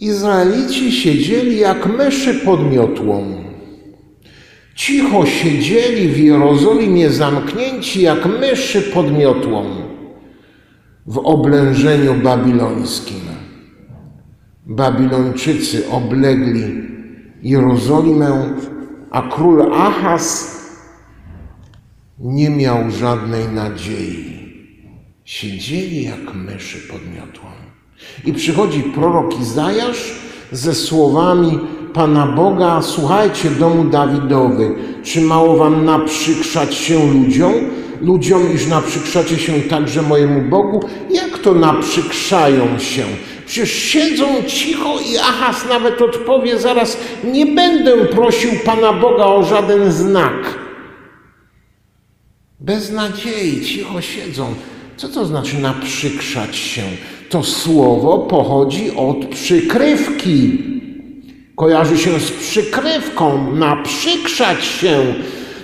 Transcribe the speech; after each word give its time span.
Izraelici 0.00 0.92
siedzieli 0.92 1.58
jak 1.58 1.86
myszy 1.86 2.34
pod 2.34 2.72
miotłą. 2.72 3.44
Cicho 4.74 5.26
siedzieli 5.26 6.08
w 6.08 6.18
Jerozolimie 6.18 7.10
zamknięci 7.10 8.02
jak 8.02 8.26
myszy 8.26 8.82
pod 8.82 9.18
miotłą 9.18 9.64
w 11.06 11.18
oblężeniu 11.18 12.14
babilońskim. 12.14 13.20
Babilończycy 14.66 15.90
oblegli 15.90 16.88
Jerozolimę, 17.42 18.54
a 19.10 19.22
król 19.22 19.74
Ahaz 19.74 20.58
nie 22.18 22.50
miał 22.50 22.90
żadnej 22.90 23.48
nadziei. 23.48 24.38
Siedzieli 25.24 26.02
jak 26.04 26.34
myszy 26.34 26.88
pod 26.88 27.00
miotłą. 27.14 27.57
I 28.24 28.32
przychodzi 28.32 28.82
prorok 28.82 29.40
Izajasz 29.40 30.14
ze 30.52 30.74
słowami 30.74 31.58
Pana 31.94 32.26
Boga: 32.26 32.82
Słuchajcie, 32.82 33.50
domu 33.50 33.84
Dawidowy, 33.84 34.74
czy 35.02 35.20
mało 35.20 35.56
wam 35.56 35.84
naprzykrzać 35.84 36.74
się 36.74 37.12
ludziom? 37.12 37.54
Ludziom, 38.00 38.54
iż 38.54 38.66
naprzykrzacie 38.66 39.38
się 39.38 39.60
także 39.60 40.02
mojemu 40.02 40.50
Bogu? 40.50 40.80
Jak 41.10 41.38
to 41.38 41.54
naprzykrzają 41.54 42.78
się? 42.78 43.04
Przecież 43.46 43.72
siedzą 43.72 44.26
cicho 44.46 44.98
i 45.12 45.18
Ahas 45.18 45.68
nawet 45.68 46.02
odpowie 46.02 46.58
zaraz: 46.58 46.96
Nie 47.24 47.46
będę 47.46 47.96
prosił 47.96 48.50
Pana 48.64 48.92
Boga 48.92 49.24
o 49.24 49.42
żaden 49.42 49.92
znak. 49.92 50.58
Bez 52.60 52.92
nadziei, 52.92 53.64
cicho 53.64 54.00
siedzą. 54.00 54.54
Co 54.96 55.08
to 55.08 55.26
znaczy 55.26 55.58
naprzykrzać 55.58 56.56
się? 56.56 56.82
To 57.28 57.42
słowo 57.42 58.18
pochodzi 58.18 58.90
od 58.96 59.26
przykrywki. 59.26 60.58
Kojarzy 61.56 61.98
się 61.98 62.20
z 62.20 62.30
przykrywką. 62.30 63.54
Naprzykrzać 63.54 64.64
się 64.64 65.14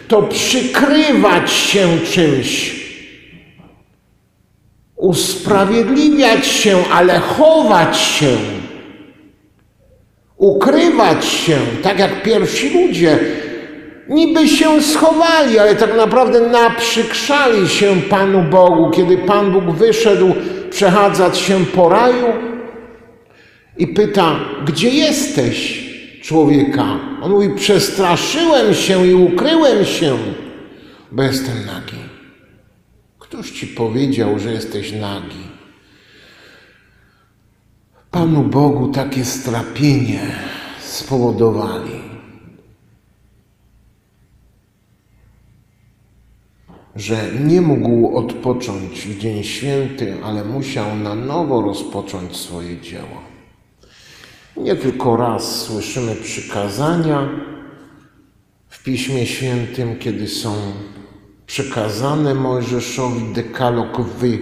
to 0.08 0.22
przykrywać 0.22 1.52
się 1.52 1.88
czymś. 2.12 2.84
Usprawiedliwiać 4.96 6.46
się, 6.46 6.78
ale 6.92 7.18
chować 7.18 7.96
się. 7.98 8.36
Ukrywać 10.36 11.24
się, 11.24 11.58
tak 11.82 11.98
jak 11.98 12.22
pierwsi 12.22 12.70
ludzie 12.70 13.18
niby 14.08 14.48
się 14.48 14.82
schowali, 14.82 15.58
ale 15.58 15.76
tak 15.76 15.96
naprawdę 15.96 16.40
naprzykrzali 16.40 17.68
się 17.68 18.00
Panu 18.10 18.42
Bogu, 18.42 18.90
kiedy 18.90 19.18
Pan 19.18 19.52
Bóg 19.52 19.64
wyszedł 19.64 20.34
przechadzać 20.74 21.38
się 21.38 21.66
po 21.66 21.88
raju 21.88 22.26
i 23.78 23.86
pyta, 23.86 24.40
gdzie 24.66 24.90
jesteś, 24.90 25.84
człowieka? 26.22 26.98
On 27.22 27.30
mówi, 27.30 27.50
przestraszyłem 27.50 28.74
się 28.74 29.06
i 29.06 29.14
ukryłem 29.14 29.84
się, 29.84 30.18
bo 31.12 31.22
jestem 31.22 31.66
nagi. 31.66 31.96
Któż 33.18 33.50
ci 33.50 33.66
powiedział, 33.66 34.38
że 34.38 34.52
jesteś 34.52 34.92
nagi? 34.92 35.44
Panu 38.10 38.42
Bogu 38.42 38.88
takie 38.88 39.24
strapienie 39.24 40.20
spowodowali. 40.80 42.03
Że 46.96 47.30
nie 47.40 47.60
mógł 47.60 48.16
odpocząć 48.16 49.06
w 49.06 49.18
Dzień 49.18 49.44
Święty, 49.44 50.16
ale 50.24 50.44
musiał 50.44 50.96
na 50.96 51.14
nowo 51.14 51.62
rozpocząć 51.62 52.36
swoje 52.36 52.80
dzieło. 52.80 53.20
Nie 54.56 54.76
tylko 54.76 55.16
raz 55.16 55.62
słyszymy 55.62 56.14
przykazania 56.14 57.28
w 58.68 58.82
Piśmie 58.82 59.26
Świętym, 59.26 59.98
kiedy 59.98 60.28
są 60.28 60.54
przekazane 61.46 62.34
Mojżeszowi 62.34 63.32
dekalog 63.32 64.00
wy, 64.00 64.38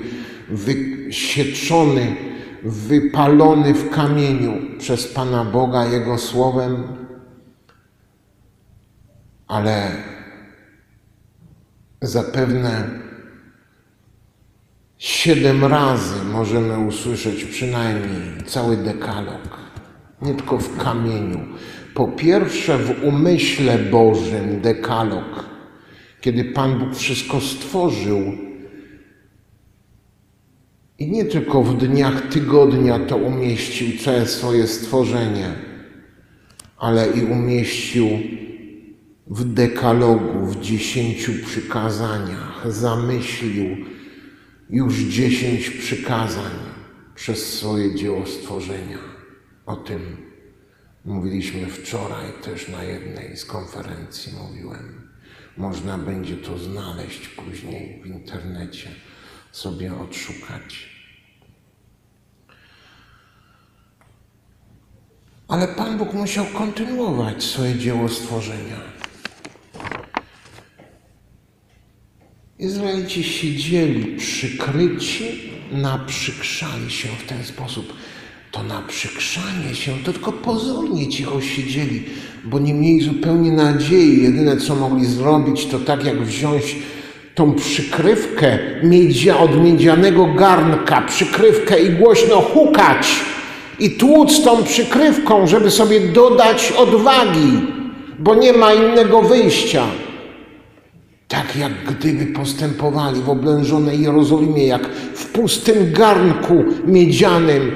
wysieczony, 0.48 2.16
wypalony 2.62 3.74
w 3.74 3.90
kamieniu 3.90 4.52
przez 4.78 5.06
Pana 5.06 5.44
Boga 5.44 5.86
Jego 5.86 6.18
słowem, 6.18 6.82
ale 9.48 9.92
zapewne 12.02 12.84
siedem 14.98 15.64
razy 15.64 16.24
możemy 16.24 16.78
usłyszeć 16.78 17.44
przynajmniej 17.44 18.44
cały 18.46 18.76
dekalog, 18.76 19.58
nie 20.22 20.34
tylko 20.34 20.58
w 20.58 20.76
kamieniu. 20.76 21.40
Po 21.94 22.08
pierwsze, 22.08 22.78
w 22.78 23.04
umyśle 23.04 23.78
Bożym 23.78 24.60
dekalog, 24.60 25.44
kiedy 26.20 26.44
Pan 26.44 26.78
Bóg 26.78 26.96
wszystko 26.96 27.40
stworzył. 27.40 28.22
I 30.98 31.10
nie 31.10 31.24
tylko 31.24 31.62
w 31.62 31.76
dniach 31.76 32.28
tygodnia 32.28 32.98
to 32.98 33.16
umieścił 33.16 33.98
całe 33.98 34.26
swoje 34.26 34.66
stworzenie, 34.66 35.52
ale 36.78 37.06
i 37.06 37.24
umieścił 37.24 38.08
w 39.26 39.44
dekalogu, 39.44 40.46
w 40.46 40.60
dziesięciu 40.60 41.32
przykazaniach 41.46 42.72
zamyślił 42.72 43.76
już 44.70 44.98
dziesięć 44.98 45.70
przykazań 45.70 46.52
przez 47.14 47.58
swoje 47.58 47.94
dzieło 47.94 48.26
stworzenia. 48.26 48.98
O 49.66 49.76
tym 49.76 50.16
mówiliśmy 51.04 51.66
wczoraj 51.66 52.32
też 52.42 52.68
na 52.68 52.84
jednej 52.84 53.36
z 53.36 53.44
konferencji 53.44 54.32
mówiłem. 54.42 55.10
Można 55.56 55.98
będzie 55.98 56.36
to 56.36 56.58
znaleźć 56.58 57.28
później 57.28 58.02
w 58.02 58.06
internecie, 58.06 58.90
sobie 59.52 59.94
odszukać. 59.94 60.92
Ale 65.48 65.68
Pan 65.68 65.98
Bóg 65.98 66.12
musiał 66.12 66.46
kontynuować 66.46 67.44
swoje 67.44 67.78
dzieło 67.78 68.08
stworzenia. 68.08 69.01
Izraelici 72.62 73.24
siedzieli 73.24 74.16
przykryci, 74.16 75.24
naprzykrzali 75.72 76.90
się 76.90 77.08
w 77.08 77.28
ten 77.28 77.44
sposób. 77.44 77.92
To 78.50 78.62
naprzykrzanie 78.62 79.74
się 79.74 79.92
to 80.04 80.12
tylko 80.12 80.32
pozornie 80.32 81.08
cicho 81.08 81.40
siedzieli, 81.40 82.02
bo 82.44 82.58
nie 82.58 82.74
mieli 82.74 83.00
zupełnie 83.00 83.52
nadziei. 83.52 84.22
Jedyne 84.22 84.56
co 84.56 84.76
mogli 84.76 85.06
zrobić, 85.06 85.66
to 85.66 85.78
tak 85.78 86.04
jak 86.04 86.22
wziąć 86.22 86.76
tą 87.34 87.54
przykrywkę 87.54 88.58
miedzia, 88.82 89.38
od 89.38 89.64
miedzianego 89.64 90.26
garnka, 90.26 91.00
przykrywkę 91.00 91.82
i 91.82 91.90
głośno 91.90 92.36
hukać 92.36 93.08
i 93.78 93.90
tłuc 93.90 94.44
tą 94.44 94.64
przykrywką, 94.64 95.46
żeby 95.46 95.70
sobie 95.70 96.00
dodać 96.00 96.72
odwagi, 96.72 97.60
bo 98.18 98.34
nie 98.34 98.52
ma 98.52 98.72
innego 98.72 99.22
wyjścia. 99.22 99.86
Tak 101.32 101.56
jak 101.56 101.72
gdyby 101.84 102.26
postępowali 102.26 103.22
w 103.22 103.30
oblężonej 103.30 104.02
Jerozolimie, 104.02 104.66
jak 104.66 104.88
w 105.14 105.32
pustym 105.32 105.92
garnku 105.92 106.64
miedzianym, 106.86 107.72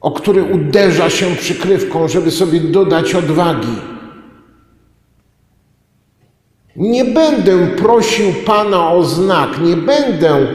o 0.00 0.10
który 0.10 0.42
uderza 0.42 1.10
się 1.10 1.36
przykrywką, 1.36 2.08
żeby 2.08 2.30
sobie 2.30 2.60
dodać 2.60 3.14
odwagi. 3.14 3.76
Nie 6.76 7.04
będę 7.04 7.66
prosił 7.66 8.32
Pana 8.46 8.92
o 8.92 9.04
znak, 9.04 9.60
nie 9.60 9.76
będę 9.76 10.46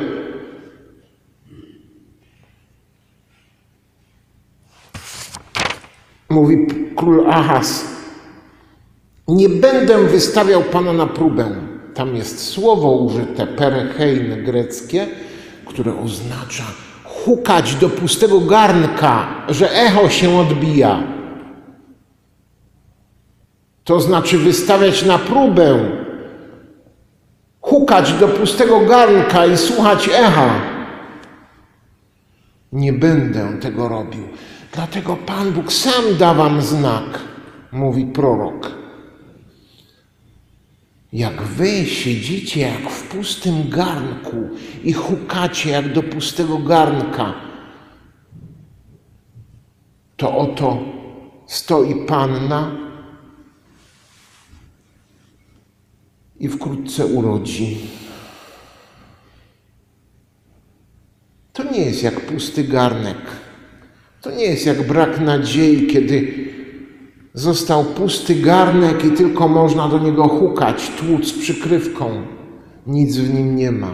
mówi 6.29 6.67
król 6.95 7.29
Ahaz, 7.29 7.85
nie 9.27 9.49
będę 9.49 10.03
wystawiał 10.03 10.63
Pana 10.63 10.93
na 10.93 11.07
próbę. 11.07 11.74
Tam 11.95 12.15
jest 12.15 12.47
słowo 12.47 12.91
użyte, 12.91 13.47
perechein 13.47 14.43
greckie, 14.43 15.07
które 15.65 15.99
oznacza 15.99 16.63
hukać 17.03 17.75
do 17.75 17.89
pustego 17.89 18.41
garnka, 18.41 19.27
że 19.49 19.71
echo 19.71 20.09
się 20.09 20.37
odbija. 20.39 21.03
To 23.83 23.99
znaczy 23.99 24.37
wystawiać 24.37 25.05
na 25.05 25.17
próbę, 25.17 25.79
hukać 27.61 28.13
do 28.13 28.27
pustego 28.27 28.79
garnka 28.79 29.45
i 29.45 29.57
słuchać 29.57 30.09
echa. 30.09 30.49
Nie 32.71 32.93
będę 32.93 33.59
tego 33.61 33.87
robił. 33.87 34.27
Dlatego 34.73 35.15
Pan 35.15 35.51
Bóg 35.51 35.73
sam 35.73 36.17
da 36.19 36.33
wam 36.33 36.61
znak, 36.61 37.19
mówi 37.71 38.05
prorok. 38.05 38.84
Jak 41.15 41.41
wy 41.41 41.85
siedzicie 41.85 42.61
jak 42.61 42.89
w 42.89 43.07
pustym 43.07 43.69
garnku 43.69 44.49
i 44.83 44.93
hukacie 44.93 45.69
jak 45.69 45.93
do 45.93 46.03
pustego 46.03 46.57
garnka, 46.57 47.33
to 50.17 50.37
oto 50.37 50.79
stoi 51.47 52.05
panna 52.05 52.71
i 56.39 56.47
wkrótce 56.47 57.05
urodzi. 57.05 57.77
To 61.53 61.71
nie 61.71 61.79
jest 61.79 62.03
jak 62.03 62.25
pusty 62.25 62.63
garnek. 62.63 63.17
To 64.21 64.31
nie 64.31 64.43
jest 64.43 64.65
jak 64.65 64.87
brak 64.87 65.19
nadziei, 65.19 65.87
kiedy 65.87 66.44
został 67.35 67.83
pusty 67.83 68.35
garnek 68.35 69.05
i 69.05 69.11
tylko 69.11 69.47
można 69.47 69.89
do 69.89 69.99
niego 69.99 70.27
hukać, 70.27 70.91
tłuc 70.99 71.33
przykrywką. 71.33 72.25
Nic 72.87 73.17
w 73.17 73.33
nim 73.33 73.55
nie 73.55 73.71
ma. 73.71 73.91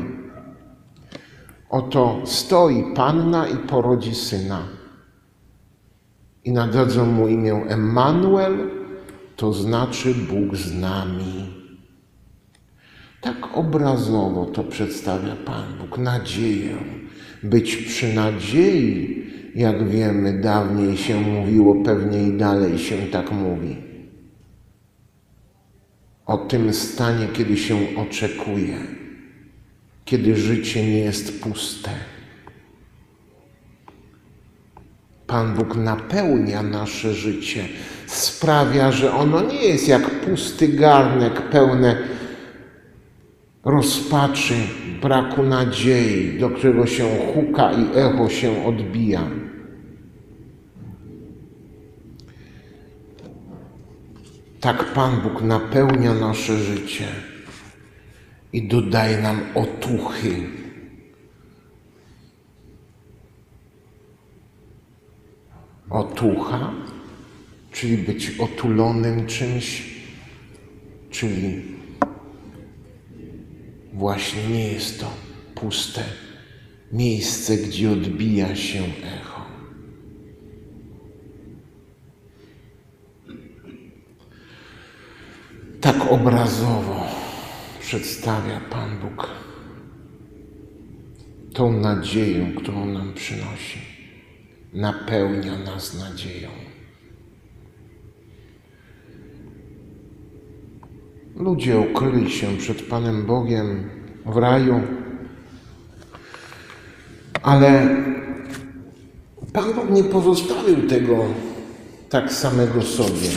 Oto 1.69 2.21
stoi 2.25 2.83
panna 2.95 3.47
i 3.47 3.57
porodzi 3.57 4.15
syna. 4.15 4.67
I 6.43 6.51
nadadzą 6.51 7.05
mu 7.05 7.27
imię 7.27 7.53
Emmanuel, 7.67 8.69
to 9.35 9.53
znaczy 9.53 10.15
Bóg 10.15 10.55
z 10.55 10.73
nami. 10.73 11.53
Tak 13.21 13.57
obrazowo 13.57 14.45
to 14.45 14.63
przedstawia 14.63 15.35
Pan 15.35 15.63
Bóg 15.79 15.97
nadzieję. 15.97 16.75
Być 17.43 17.75
przy 17.75 18.13
nadziei, 18.13 19.20
jak 19.55 19.89
wiemy, 19.89 20.33
dawniej 20.33 20.97
się 20.97 21.21
mówiło, 21.21 21.75
pewnie 21.75 22.23
i 22.27 22.37
dalej 22.37 22.79
się 22.79 22.97
tak 22.97 23.31
mówi. 23.31 23.77
O 26.25 26.37
tym 26.37 26.73
stanie, 26.73 27.27
kiedy 27.33 27.57
się 27.57 27.77
oczekuje, 27.97 28.77
kiedy 30.05 30.35
życie 30.35 30.83
nie 30.83 30.99
jest 30.99 31.41
puste. 31.41 31.91
Pan 35.27 35.55
Bóg 35.55 35.75
napełnia 35.75 36.63
nasze 36.63 37.13
życie, 37.13 37.65
sprawia, 38.07 38.91
że 38.91 39.13
ono 39.13 39.41
nie 39.41 39.63
jest 39.65 39.87
jak 39.87 40.09
pusty 40.09 40.67
garnek 40.67 41.41
pełne 41.41 41.97
rozpaczy, 43.63 44.53
braku 45.01 45.43
nadziei, 45.43 46.39
do 46.39 46.49
którego 46.49 46.85
się 46.87 47.05
huka 47.33 47.71
i 47.71 47.97
echo 47.97 48.29
się 48.29 48.65
odbija. 48.65 49.21
Tak 54.61 54.93
Pan 54.93 55.21
Bóg 55.21 55.41
napełnia 55.41 56.13
nasze 56.13 56.57
życie 56.57 57.07
i 58.53 58.67
dodaje 58.67 59.21
nam 59.21 59.41
otuchy. 59.55 60.49
Otucha, 65.89 66.73
czyli 67.71 67.97
być 67.97 68.31
otulonym 68.39 69.27
czymś, 69.27 69.95
czyli 71.09 71.61
właśnie 73.93 74.47
nie 74.47 74.67
jest 74.67 74.99
to 74.99 75.11
puste 75.55 76.03
miejsce, 76.91 77.57
gdzie 77.57 77.91
odbija 77.91 78.55
się 78.55 78.83
echo. 79.19 79.41
Tak 85.81 86.00
obrazowo 86.11 87.05
przedstawia 87.79 88.59
Pan 88.69 88.97
Bóg 88.97 89.29
tą 91.53 91.71
nadzieję, 91.71 92.51
którą 92.57 92.85
nam 92.85 93.13
przynosi. 93.13 93.79
Napełnia 94.73 95.57
nas 95.57 95.93
nadzieją. 95.99 96.49
Ludzie 101.35 101.79
ukryli 101.79 102.31
się 102.31 102.57
przed 102.57 102.81
Panem 102.81 103.25
Bogiem 103.25 103.89
w 104.25 104.37
raju, 104.37 104.81
ale 107.41 107.95
Pan 109.53 109.73
Bóg 109.73 109.89
nie 109.89 110.03
pozostawił 110.03 110.87
tego 110.87 111.25
tak 112.09 112.33
samego 112.33 112.81
sobie, 112.81 113.29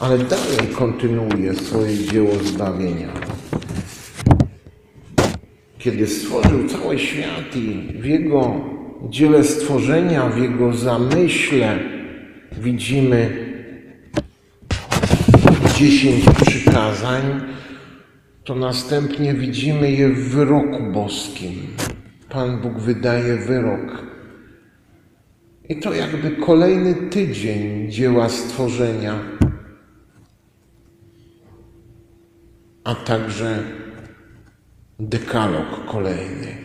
ale 0.00 0.18
dalej 0.18 0.68
kontynuuje 0.74 1.54
swoje 1.54 1.98
dzieło 1.98 2.34
zbawienia. 2.34 3.08
Kiedy 5.78 6.06
stworzył 6.06 6.68
cały 6.68 6.98
świat 6.98 7.56
i 7.56 7.92
w 8.00 8.04
Jego 8.04 8.60
dziele 9.08 9.44
stworzenia, 9.44 10.28
w 10.28 10.38
Jego 10.38 10.72
zamyśle 10.72 11.78
widzimy 12.60 13.46
dziesięć 15.78 16.24
przykazań, 16.46 17.22
to 18.44 18.54
następnie 18.54 19.34
widzimy 19.34 19.90
je 19.92 20.08
w 20.08 20.28
wyroku 20.28 20.92
boskim. 20.92 21.52
Pan 22.28 22.60
Bóg 22.60 22.78
wydaje 22.78 23.36
wyrok. 23.36 24.04
I 25.68 25.76
to 25.76 25.94
jakby 25.94 26.30
kolejny 26.30 26.94
tydzień 26.94 27.90
dzieła 27.90 28.28
stworzenia, 28.28 29.39
a 32.90 32.94
także 32.94 33.62
dekalog 34.98 35.86
kolejny 35.86 36.56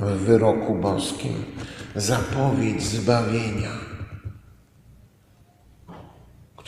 w 0.00 0.04
wyroku 0.04 0.74
boskim, 0.74 1.44
zapowiedź 1.96 2.82
zbawienia 2.82 3.88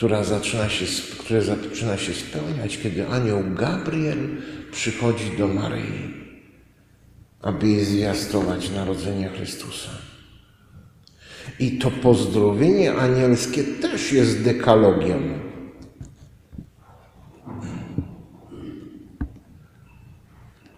która 0.01 0.23
zaczyna 0.23 0.69
się, 0.69 0.85
które 1.19 1.41
zaczyna 1.41 1.97
się 1.97 2.13
spełniać, 2.13 2.77
kiedy 2.77 3.07
anioł 3.07 3.43
Gabriel 3.55 4.29
przychodzi 4.71 5.37
do 5.37 5.47
Maryi, 5.47 6.13
aby 7.41 7.67
jej 7.67 7.85
zwiastować 7.85 8.69
narodzenie 8.69 9.29
Chrystusa. 9.29 9.89
I 11.59 11.77
to 11.77 11.91
pozdrowienie 11.91 12.93
anielskie 12.93 13.63
też 13.63 14.11
jest 14.11 14.43
dekalogiem. 14.43 15.50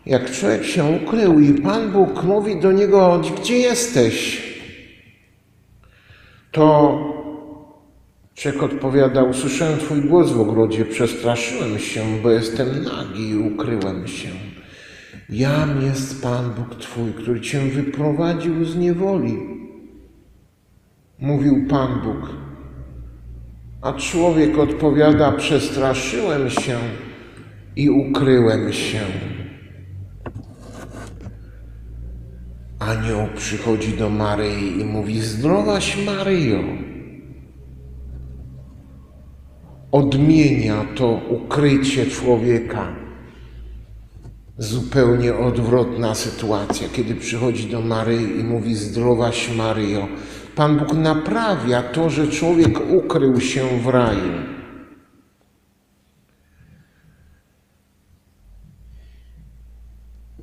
Jak 0.05 0.31
człowiek 0.31 0.63
się 0.63 0.83
ukrył 0.83 1.39
i 1.39 1.53
Pan 1.53 1.91
Bóg 1.91 2.23
mówi 2.23 2.59
do 2.59 2.71
niego, 2.71 3.21
gdzie 3.41 3.57
jesteś? 3.57 4.43
To 6.51 6.99
Czek 8.33 8.63
odpowiada, 8.63 9.23
usłyszałem 9.23 9.79
Twój 9.79 10.01
głos 10.01 10.31
w 10.31 10.39
ogrodzie, 10.39 10.85
przestraszyłem 10.85 11.79
się, 11.79 12.01
bo 12.23 12.31
jestem 12.31 12.83
nagi 12.83 13.29
i 13.29 13.37
ukryłem 13.37 14.07
się. 14.07 14.29
Jam 15.29 15.81
jest 15.81 16.23
Pan 16.23 16.53
Bóg 16.53 16.75
Twój, 16.79 17.13
który 17.13 17.41
Cię 17.41 17.59
wyprowadził 17.59 18.65
z 18.65 18.75
niewoli. 18.75 19.37
Mówił 21.19 21.67
Pan 21.69 22.01
Bóg. 22.01 22.29
A 23.81 23.93
człowiek 23.93 24.57
odpowiada, 24.59 25.31
przestraszyłem 25.31 26.49
się 26.49 26.77
i 27.75 27.89
ukryłem 27.89 28.73
się. 28.73 28.99
Anioł 32.87 33.27
przychodzi 33.35 33.97
do 33.97 34.09
Maryi 34.09 34.81
i 34.81 34.85
mówi, 34.85 35.21
zdrowaś 35.21 36.05
Maryjo 36.05 36.59
odmienia 39.91 40.85
to 40.95 41.21
ukrycie 41.29 42.05
człowieka. 42.05 42.95
Zupełnie 44.57 45.35
odwrotna 45.35 46.15
sytuacja, 46.15 46.87
kiedy 46.93 47.15
przychodzi 47.15 47.69
do 47.69 47.81
Maryi 47.81 48.39
i 48.39 48.43
mówi: 48.43 48.75
Zdrowaś 48.75 49.55
Maryjo. 49.55 50.07
Pan 50.55 50.77
Bóg 50.77 50.93
naprawia 50.93 51.83
to, 51.83 52.09
że 52.09 52.27
człowiek 52.27 52.79
ukrył 52.91 53.41
się 53.41 53.63
w 53.83 53.87
raju. 53.87 54.52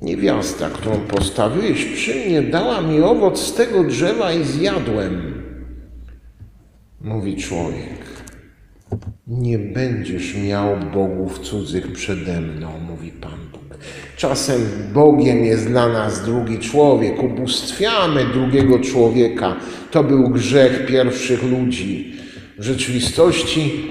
Niewiasta, 0.01 0.69
którą 0.69 0.99
postawiłeś 0.99 1.85
przy 1.85 2.15
mnie, 2.15 2.41
dała 2.41 2.81
mi 2.81 3.01
owoc 3.01 3.39
z 3.39 3.53
tego 3.53 3.83
drzewa 3.83 4.33
i 4.33 4.43
zjadłem, 4.43 5.43
mówi 7.01 7.35
człowiek. 7.35 8.01
Nie 9.27 9.59
będziesz 9.59 10.37
miał 10.37 10.77
bogów 10.93 11.39
cudzych 11.39 11.91
przede 11.91 12.41
mną, 12.41 12.69
mówi 12.89 13.11
Pan 13.11 13.39
Bóg. 13.51 13.61
Czasem 14.17 14.61
Bogiem 14.93 15.45
jest 15.45 15.67
dla 15.67 15.89
nas 15.89 16.25
drugi 16.25 16.59
człowiek, 16.59 17.23
ubóstwiamy 17.23 18.25
drugiego 18.25 18.79
człowieka. 18.79 19.55
To 19.91 20.03
był 20.03 20.29
grzech 20.29 20.85
pierwszych 20.85 21.43
ludzi. 21.43 22.13
W 22.57 22.63
rzeczywistości 22.63 23.87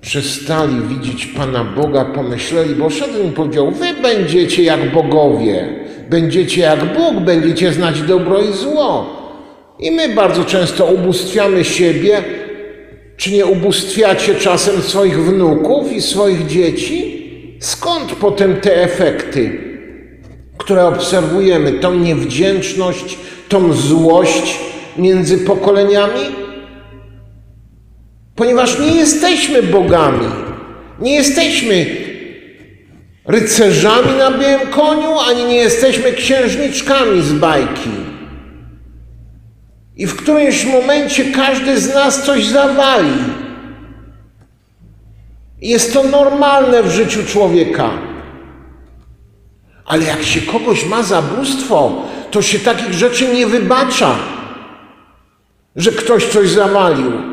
przestali 0.00 0.74
widzieć 0.88 1.26
Pana 1.26 1.64
Boga, 1.64 2.04
pomyśleli, 2.04 2.74
bo 2.74 2.90
szedł 2.90 3.18
im 3.24 3.32
powiedział, 3.32 3.70
wy 3.70 3.94
będziecie 4.02 4.62
jak 4.62 4.92
bogowie, 4.92 5.68
będziecie 6.10 6.60
jak 6.60 6.84
Bóg, 6.84 7.24
będziecie 7.24 7.72
znać 7.72 8.02
dobro 8.02 8.40
i 8.42 8.52
zło. 8.52 9.20
I 9.78 9.90
my 9.90 10.08
bardzo 10.08 10.44
często 10.44 10.86
ubóstwiamy 10.86 11.64
siebie. 11.64 12.22
Czy 13.16 13.32
nie 13.32 13.46
ubóstwiacie 13.46 14.34
czasem 14.34 14.82
swoich 14.82 15.24
wnuków 15.24 15.92
i 15.92 16.02
swoich 16.02 16.46
dzieci? 16.46 17.20
Skąd 17.60 18.12
potem 18.12 18.56
te 18.56 18.82
efekty, 18.82 19.60
które 20.58 20.86
obserwujemy? 20.86 21.72
Tą 21.72 21.94
niewdzięczność, 21.94 23.18
tą 23.48 23.72
złość 23.72 24.60
między 24.98 25.38
pokoleniami? 25.38 26.20
Ponieważ 28.40 28.78
nie 28.78 28.94
jesteśmy 28.94 29.62
bogami, 29.62 30.26
nie 31.00 31.14
jesteśmy 31.14 31.86
rycerzami 33.26 34.18
na 34.18 34.30
białym 34.30 34.68
koniu, 34.68 35.18
ani 35.28 35.44
nie 35.44 35.56
jesteśmy 35.56 36.12
księżniczkami 36.12 37.22
z 37.22 37.32
bajki. 37.32 37.90
I 39.96 40.06
w 40.06 40.16
którymś 40.16 40.64
momencie 40.64 41.24
każdy 41.24 41.80
z 41.80 41.94
nas 41.94 42.22
coś 42.22 42.44
zawali. 42.44 43.12
Jest 45.60 45.94
to 45.94 46.02
normalne 46.02 46.82
w 46.82 46.90
życiu 46.90 47.24
człowieka. 47.26 47.90
Ale 49.84 50.04
jak 50.04 50.22
się 50.22 50.40
kogoś 50.40 50.86
ma 50.86 51.02
zabóstwo, 51.02 52.02
to 52.30 52.42
się 52.42 52.58
takich 52.58 52.92
rzeczy 52.92 53.34
nie 53.34 53.46
wybacza, 53.46 54.14
że 55.76 55.92
ktoś 55.92 56.26
coś 56.26 56.50
zawalił. 56.50 57.29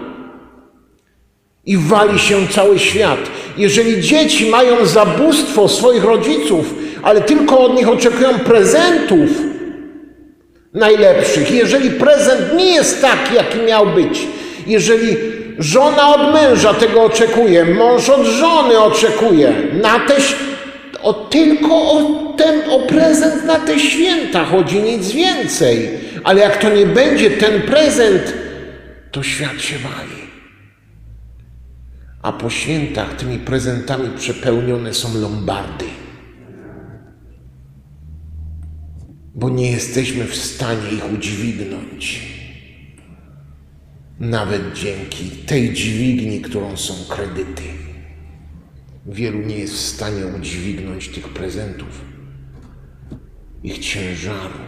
I 1.68 1.78
wali 1.78 2.20
się 2.20 2.48
cały 2.48 2.80
świat. 2.80 3.20
Jeżeli 3.58 4.02
dzieci 4.02 4.50
mają 4.50 4.86
zabóstwo 4.86 5.68
swoich 5.68 6.04
rodziców, 6.04 6.74
ale 7.04 7.22
tylko 7.22 7.60
od 7.60 7.76
nich 7.76 7.90
oczekują 7.90 8.40
prezentów, 8.40 9.30
najlepszych. 10.74 11.52
Jeżeli 11.52 11.90
prezent 11.90 12.42
nie 12.58 12.66
jest 12.66 13.02
taki, 13.02 13.36
jaki 13.36 13.60
miał 13.60 13.86
być, 13.86 14.28
jeżeli 14.68 15.18
żona 15.60 16.16
od 16.16 16.34
męża 16.34 16.74
tego 16.74 17.04
oczekuje, 17.04 17.66
mąż 17.66 18.10
od 18.10 18.26
żony 18.26 18.80
oczekuje, 18.80 19.54
na 19.82 20.00
te, 20.00 20.16
o, 21.02 21.14
tylko 21.14 21.76
o, 21.76 22.02
ten, 22.38 22.62
o 22.70 22.80
prezent 22.80 23.46
na 23.46 23.56
te 23.56 23.80
święta 23.80 24.46
chodzi, 24.46 24.80
nic 24.80 25.12
więcej. 25.12 25.90
Ale 26.24 26.42
jak 26.42 26.58
to 26.58 26.70
nie 26.70 26.86
będzie 26.86 27.30
ten 27.30 27.62
prezent, 27.62 28.34
to 29.12 29.24
świat 29.24 29.62
się 29.62 29.76
wali. 29.78 30.17
A 32.28 32.32
po 32.32 32.50
świętach 32.50 33.16
tymi 33.16 33.40
prezentami 33.40 34.18
przepełnione 34.18 34.94
są 34.94 35.18
lombardy. 35.18 35.86
bo 39.36 39.50
nie 39.50 39.72
jesteśmy 39.72 40.26
w 40.26 40.36
stanie 40.36 40.92
ich 40.92 41.14
udźwignąć. 41.14 42.22
Nawet 44.20 44.74
dzięki 44.74 45.30
tej 45.30 45.74
dźwigni, 45.74 46.42
którą 46.42 46.78
są 46.78 46.94
kredyty. 47.16 47.64
Wielu 49.06 49.40
nie 49.40 49.58
jest 49.58 49.74
w 49.74 49.80
stanie 49.80 50.28
udźwignąć 50.40 51.08
tych 51.08 51.30
prezentów, 51.30 52.02
ich 53.64 53.80
ciężaru, 53.80 54.60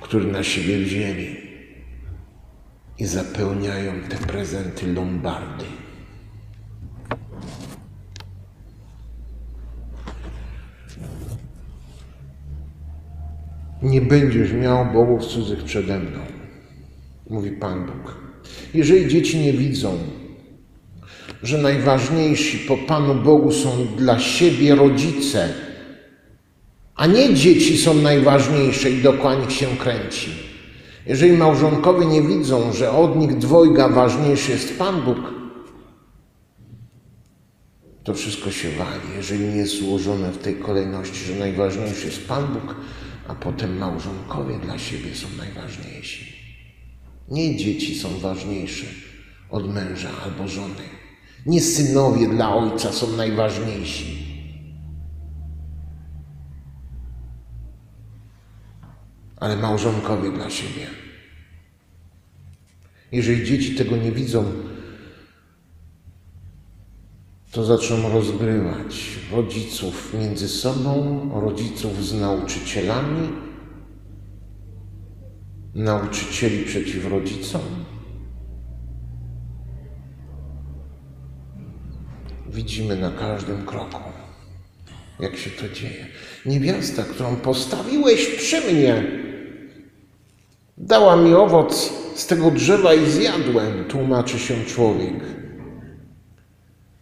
który 0.00 0.32
na 0.32 0.42
siebie 0.42 0.78
wzięli 0.78 1.47
i 2.98 3.06
zapełniają 3.06 3.92
te 4.08 4.16
prezenty 4.16 4.92
lombardy. 4.92 5.64
Nie 13.82 14.00
będziesz 14.00 14.52
miał 14.52 14.92
bogów 14.92 15.26
cudzych 15.26 15.64
przede 15.64 15.98
mną, 15.98 16.18
mówi 17.30 17.50
Pan 17.50 17.86
Bóg. 17.86 18.18
Jeżeli 18.74 19.08
dzieci 19.08 19.38
nie 19.38 19.52
widzą, 19.52 19.98
że 21.42 21.58
najważniejsi 21.58 22.58
po 22.58 22.76
Panu 22.76 23.14
Bogu 23.14 23.52
są 23.52 23.86
dla 23.96 24.18
siebie 24.18 24.74
rodzice, 24.74 25.48
a 26.94 27.06
nie 27.06 27.34
dzieci 27.34 27.78
są 27.78 27.94
najważniejsze 27.94 28.90
i 28.90 29.02
dookoła 29.02 29.34
nich 29.34 29.52
się 29.52 29.66
kręci. 29.66 30.47
Jeżeli 31.08 31.32
małżonkowie 31.32 32.06
nie 32.06 32.22
widzą, 32.22 32.72
że 32.72 32.90
od 32.90 33.16
nich 33.16 33.38
dwojga 33.38 33.88
ważniejszy 33.88 34.52
jest 34.52 34.78
Pan 34.78 35.02
Bóg, 35.02 35.18
to 38.04 38.14
wszystko 38.14 38.50
się 38.50 38.70
wali, 38.70 39.16
jeżeli 39.16 39.44
nie 39.44 39.56
jest 39.56 39.78
złożone 39.78 40.32
w 40.32 40.38
tej 40.38 40.56
kolejności, 40.56 41.24
że 41.24 41.34
najważniejszy 41.38 42.06
jest 42.06 42.28
Pan 42.28 42.46
Bóg, 42.46 42.76
a 43.28 43.34
potem 43.34 43.78
małżonkowie 43.78 44.58
dla 44.58 44.78
siebie 44.78 45.14
są 45.14 45.26
najważniejsi. 45.38 46.38
Nie 47.28 47.56
dzieci 47.56 47.98
są 47.98 48.08
ważniejsze 48.18 48.86
od 49.50 49.74
męża 49.74 50.10
albo 50.24 50.48
żony. 50.48 50.88
Nie 51.46 51.60
synowie 51.60 52.28
dla 52.28 52.54
ojca 52.54 52.92
są 52.92 53.16
najważniejsi. 53.16 54.27
Ale 59.40 59.56
małżonkowie 59.56 60.32
dla 60.32 60.50
siebie. 60.50 60.86
Jeżeli 63.12 63.44
dzieci 63.44 63.74
tego 63.74 63.96
nie 63.96 64.12
widzą, 64.12 64.44
to 67.50 67.64
zaczną 67.64 68.08
rozgrywać 68.12 69.18
rodziców 69.32 70.14
między 70.20 70.48
sobą, 70.48 71.30
rodziców 71.40 72.06
z 72.06 72.14
nauczycielami, 72.20 73.28
nauczycieli 75.74 76.64
przeciw 76.64 77.10
rodzicom. 77.10 77.62
Widzimy 82.50 82.96
na 82.96 83.10
każdym 83.10 83.66
kroku, 83.66 84.02
jak 85.20 85.36
się 85.36 85.50
to 85.50 85.68
dzieje. 85.68 86.06
Niewiasta, 86.46 87.02
którą 87.02 87.36
postawiłeś 87.36 88.26
przy 88.26 88.72
mnie, 88.72 89.17
dała 90.78 91.16
mi 91.16 91.34
owoc 91.34 91.92
z 92.14 92.26
tego 92.26 92.50
drzewa 92.50 92.94
i 92.94 93.10
zjadłem, 93.10 93.84
tłumaczy 93.84 94.38
się 94.38 94.64
człowiek. 94.64 95.14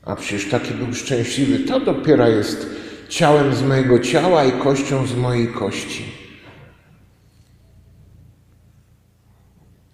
A 0.02 0.16
przecież 0.16 0.50
taki 0.50 0.74
był 0.74 0.94
szczęśliwy. 0.94 1.58
To 1.58 1.80
dopiero 1.80 2.28
jest 2.28 2.66
ciałem 3.08 3.54
z 3.54 3.62
mojego 3.62 3.98
ciała 3.98 4.44
i 4.44 4.52
kością 4.52 5.06
z 5.06 5.16
mojej 5.16 5.48
kości. 5.48 6.04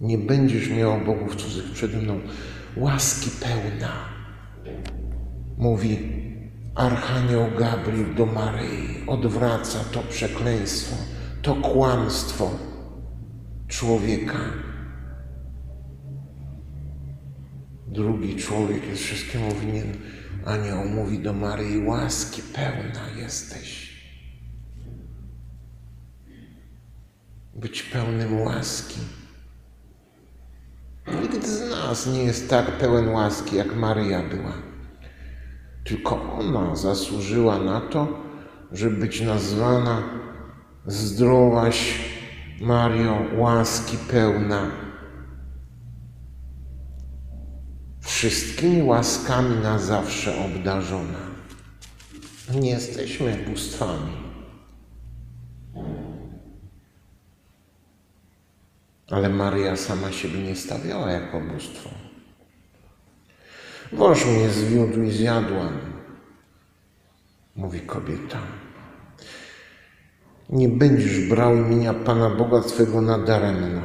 Nie 0.00 0.18
będziesz 0.18 0.70
miał 0.70 1.00
bogów 1.00 1.36
cudzych 1.36 1.70
przede 1.70 1.98
mną. 1.98 2.20
Łaski 2.76 3.30
pełna, 3.30 3.92
mówi 5.58 5.98
Archanioł 6.74 7.46
Gabriel 7.58 8.14
do 8.14 8.26
Maryi. 8.26 9.04
Odwraca 9.06 9.78
to 9.92 10.02
przekleństwo, 10.02 10.96
to 11.42 11.54
kłamstwo 11.54 12.50
człowieka. 13.72 14.38
Drugi 17.88 18.36
człowiek 18.36 18.86
jest 18.86 19.02
wszystkiemu 19.02 19.54
winien. 19.54 19.96
Anioł 20.44 20.84
mówi 20.84 21.18
do 21.18 21.32
Maryi, 21.32 21.86
łaski 21.86 22.42
pełna 22.42 23.20
jesteś. 23.22 23.92
Być 27.54 27.82
pełnym 27.82 28.40
łaski. 28.40 29.00
Nikt 31.22 31.46
z 31.46 31.70
nas 31.70 32.06
nie 32.06 32.24
jest 32.24 32.50
tak 32.50 32.78
pełen 32.78 33.08
łaski, 33.08 33.56
jak 33.56 33.76
Maryja 33.76 34.22
była. 34.22 34.52
Tylko 35.84 36.32
ona 36.32 36.76
zasłużyła 36.76 37.58
na 37.58 37.80
to, 37.80 38.22
żeby 38.72 38.96
być 38.96 39.20
nazwana 39.20 40.02
zdrowaś 40.86 42.11
Mario, 42.62 43.18
łaski 43.36 43.96
pełna 43.98 44.70
wszystkimi 48.00 48.82
łaskami 48.82 49.56
na 49.56 49.78
zawsze 49.78 50.44
obdarzona. 50.44 51.18
Nie 52.54 52.70
jesteśmy 52.70 53.44
bóstwami. 53.48 54.12
Ale 59.10 59.28
Maria 59.28 59.76
sama 59.76 60.12
siebie 60.12 60.38
nie 60.38 60.56
stawiała 60.56 61.10
jako 61.10 61.40
bóstwo. 61.40 61.90
Wąż 63.92 64.26
mnie 64.26 64.50
zwiódł 64.50 65.02
i 65.02 65.10
zjadłam, 65.10 65.78
mówi 67.56 67.80
kobieta. 67.80 68.61
Nie 70.50 70.68
będziesz 70.68 71.28
brał 71.28 71.56
imienia 71.56 71.94
Pana 71.94 72.30
Boga 72.30 72.60
Twego 72.60 73.00
nadaremno. 73.00 73.82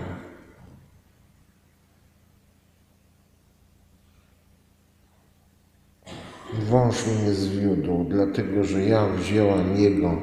Wąż 6.69 7.05
mnie 7.07 7.33
zwiódł, 7.33 8.05
dlatego 8.09 8.63
że 8.63 8.81
ja 8.81 9.07
wzięłam 9.07 9.77
jego 9.77 10.21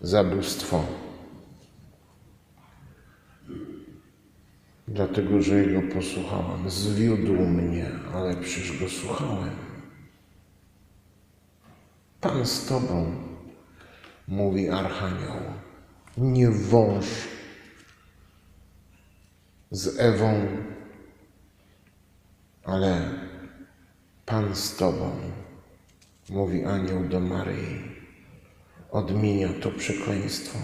zabóstwo. 0.00 0.84
dlatego 4.92 5.42
że 5.42 5.54
Jego 5.54 5.94
posłuchałem. 5.94 6.70
Zwiódł 6.70 7.32
mnie, 7.32 7.90
ale 8.14 8.36
przecież 8.36 8.80
Go 8.80 8.88
słuchałem. 8.88 9.50
Pan 12.20 12.46
z 12.46 12.66
Tobą, 12.66 13.12
mówi 14.28 14.68
Archanioł. 14.68 15.40
Nie 16.16 16.50
wąż 16.50 17.06
z 19.70 20.00
Ewą, 20.00 20.46
ale 22.64 23.10
Pan 24.26 24.56
z 24.56 24.76
Tobą, 24.76 25.10
mówi 26.30 26.64
anioł 26.64 27.04
do 27.04 27.20
Maryi. 27.20 27.82
Odmienia 28.90 29.48
to 29.62 29.70
przekleństwo. 29.70 30.58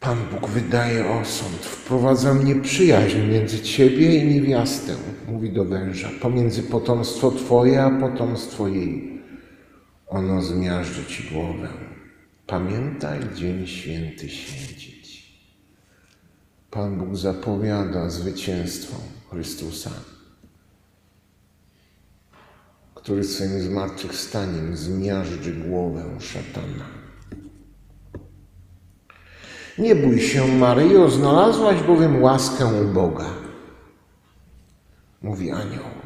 Pan 0.00 0.18
Bóg 0.32 0.50
wydaje 0.50 1.10
osąd, 1.10 1.66
wprowadza 1.66 2.34
mnie 2.34 2.56
przyjaźń 2.56 3.18
między 3.18 3.60
Ciebie 3.60 4.14
i 4.14 4.34
niewiastę, 4.34 4.94
mówi 5.28 5.50
do 5.50 5.64
węża, 5.64 6.08
pomiędzy 6.22 6.62
potomstwo 6.62 7.30
Twoje 7.30 7.82
a 7.82 7.90
potomstwo 7.90 8.68
jej. 8.68 9.11
Ono 10.12 10.42
zmiażdży 10.42 11.04
Ci 11.04 11.30
głowę. 11.32 11.68
Pamiętaj 12.46 13.20
dzień 13.34 13.66
święty 13.66 14.28
święcić. 14.28 15.32
Pan 16.70 16.98
Bóg 16.98 17.16
zapowiada 17.16 18.10
zwycięstwo 18.10 18.96
Chrystusa, 19.30 19.90
który 22.94 23.24
swoim 23.24 23.62
zmartwychwstaniem 23.62 24.76
zmiażdży 24.76 25.52
głowę 25.52 26.04
szatana. 26.20 26.86
Nie 29.78 29.94
bój 29.94 30.20
się, 30.20 30.46
Maryjo, 30.46 31.10
znalazłaś 31.10 31.82
bowiem 31.82 32.22
łaskę 32.22 32.66
u 32.66 32.94
Boga, 32.94 33.30
mówi 35.22 35.50
anioł. 35.50 36.01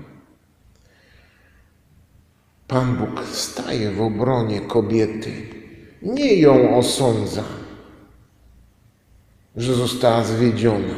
Pan 2.68 2.96
Bóg 2.96 3.24
staje 3.24 3.90
w 3.92 4.00
obronie 4.00 4.60
kobiety, 4.60 5.32
nie 6.02 6.34
ją 6.34 6.76
osądza, 6.76 7.44
że 9.56 9.74
została 9.74 10.24
zwiedziona, 10.24 10.94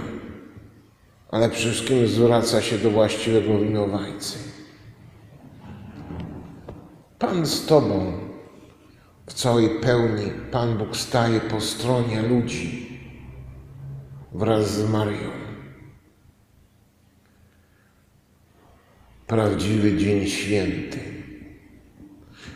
ale 1.31 1.51
przede 1.51 1.73
wszystkim 1.73 2.07
zwraca 2.07 2.63
się 2.63 2.79
do 2.79 2.91
właściwego 2.91 3.59
winowajcy. 3.59 4.39
Pan 7.19 7.47
z 7.47 7.67
Tobą, 7.67 8.13
w 9.27 9.33
całej 9.33 9.69
pełni 9.69 10.33
Pan 10.51 10.79
Bóg 10.79 10.97
staje 10.97 11.41
po 11.41 11.61
stronie 11.61 12.23
ludzi 12.23 12.99
wraz 14.33 14.71
z 14.71 14.91
Marią. 14.91 15.31
Prawdziwy 19.27 19.97
dzień 19.97 20.27
święty. 20.27 21.08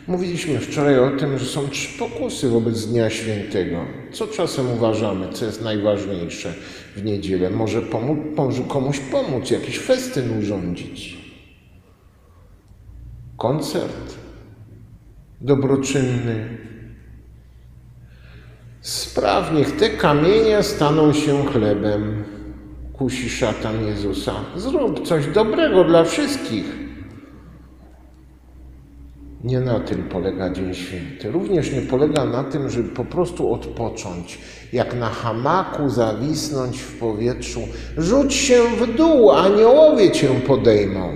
Mówiliśmy 0.07 0.59
wczoraj 0.59 0.99
o 0.99 1.11
tym, 1.11 1.37
że 1.39 1.45
są 1.45 1.69
trzy 1.69 1.99
pokusy 1.99 2.49
wobec 2.49 2.85
Dnia 2.85 3.09
Świętego. 3.09 3.85
Co 4.11 4.27
czasem 4.27 4.71
uważamy, 4.71 5.33
co 5.33 5.45
jest 5.45 5.61
najważniejsze 5.61 6.53
w 6.95 7.03
niedzielę? 7.03 7.49
Może, 7.49 7.81
pomóc, 7.81 8.19
może 8.37 8.63
komuś 8.63 8.99
pomóc, 8.99 9.51
jakiś 9.51 9.79
festyn 9.79 10.39
urządzić. 10.39 11.17
Koncert 13.37 14.15
dobroczynny. 15.41 16.57
Spraw, 18.81 19.53
niech 19.53 19.75
te 19.75 19.89
kamienie 19.89 20.63
staną 20.63 21.13
się 21.13 21.45
chlebem, 21.45 22.23
kusi 22.93 23.29
szatan 23.29 23.85
Jezusa. 23.85 24.33
Zrób 24.55 25.07
coś 25.07 25.27
dobrego 25.27 25.83
dla 25.83 26.03
wszystkich. 26.03 26.82
Nie 29.43 29.59
na 29.59 29.79
tym 29.79 30.03
polega 30.03 30.49
Dzień 30.49 30.73
Święty. 30.73 31.31
Również 31.31 31.71
nie 31.71 31.81
polega 31.81 32.25
na 32.25 32.43
tym, 32.43 32.69
żeby 32.69 32.89
po 32.89 33.05
prostu 33.05 33.53
odpocząć, 33.53 34.37
jak 34.73 34.95
na 34.95 35.09
hamaku 35.09 35.89
zawisnąć 35.89 36.79
w 36.79 36.99
powietrzu. 36.99 37.59
Rzuć 37.97 38.33
się 38.33 38.61
w 38.79 38.95
dół, 38.95 39.31
aniołowie 39.31 40.11
cię 40.11 40.27
podejmą. 40.27 41.13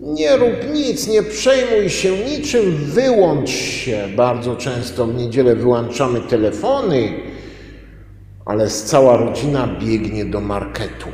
Nie 0.00 0.36
rób 0.36 0.74
nic, 0.74 1.08
nie 1.08 1.22
przejmuj 1.22 1.90
się 1.90 2.18
niczym, 2.18 2.76
wyłącz 2.76 3.50
się. 3.50 4.08
Bardzo 4.16 4.56
często 4.56 5.06
w 5.06 5.14
niedzielę 5.14 5.56
wyłączamy 5.56 6.20
telefony, 6.20 7.12
ale 8.46 8.68
cała 8.68 9.16
rodzina 9.16 9.68
biegnie 9.80 10.24
do 10.24 10.40
marketu. 10.40 11.08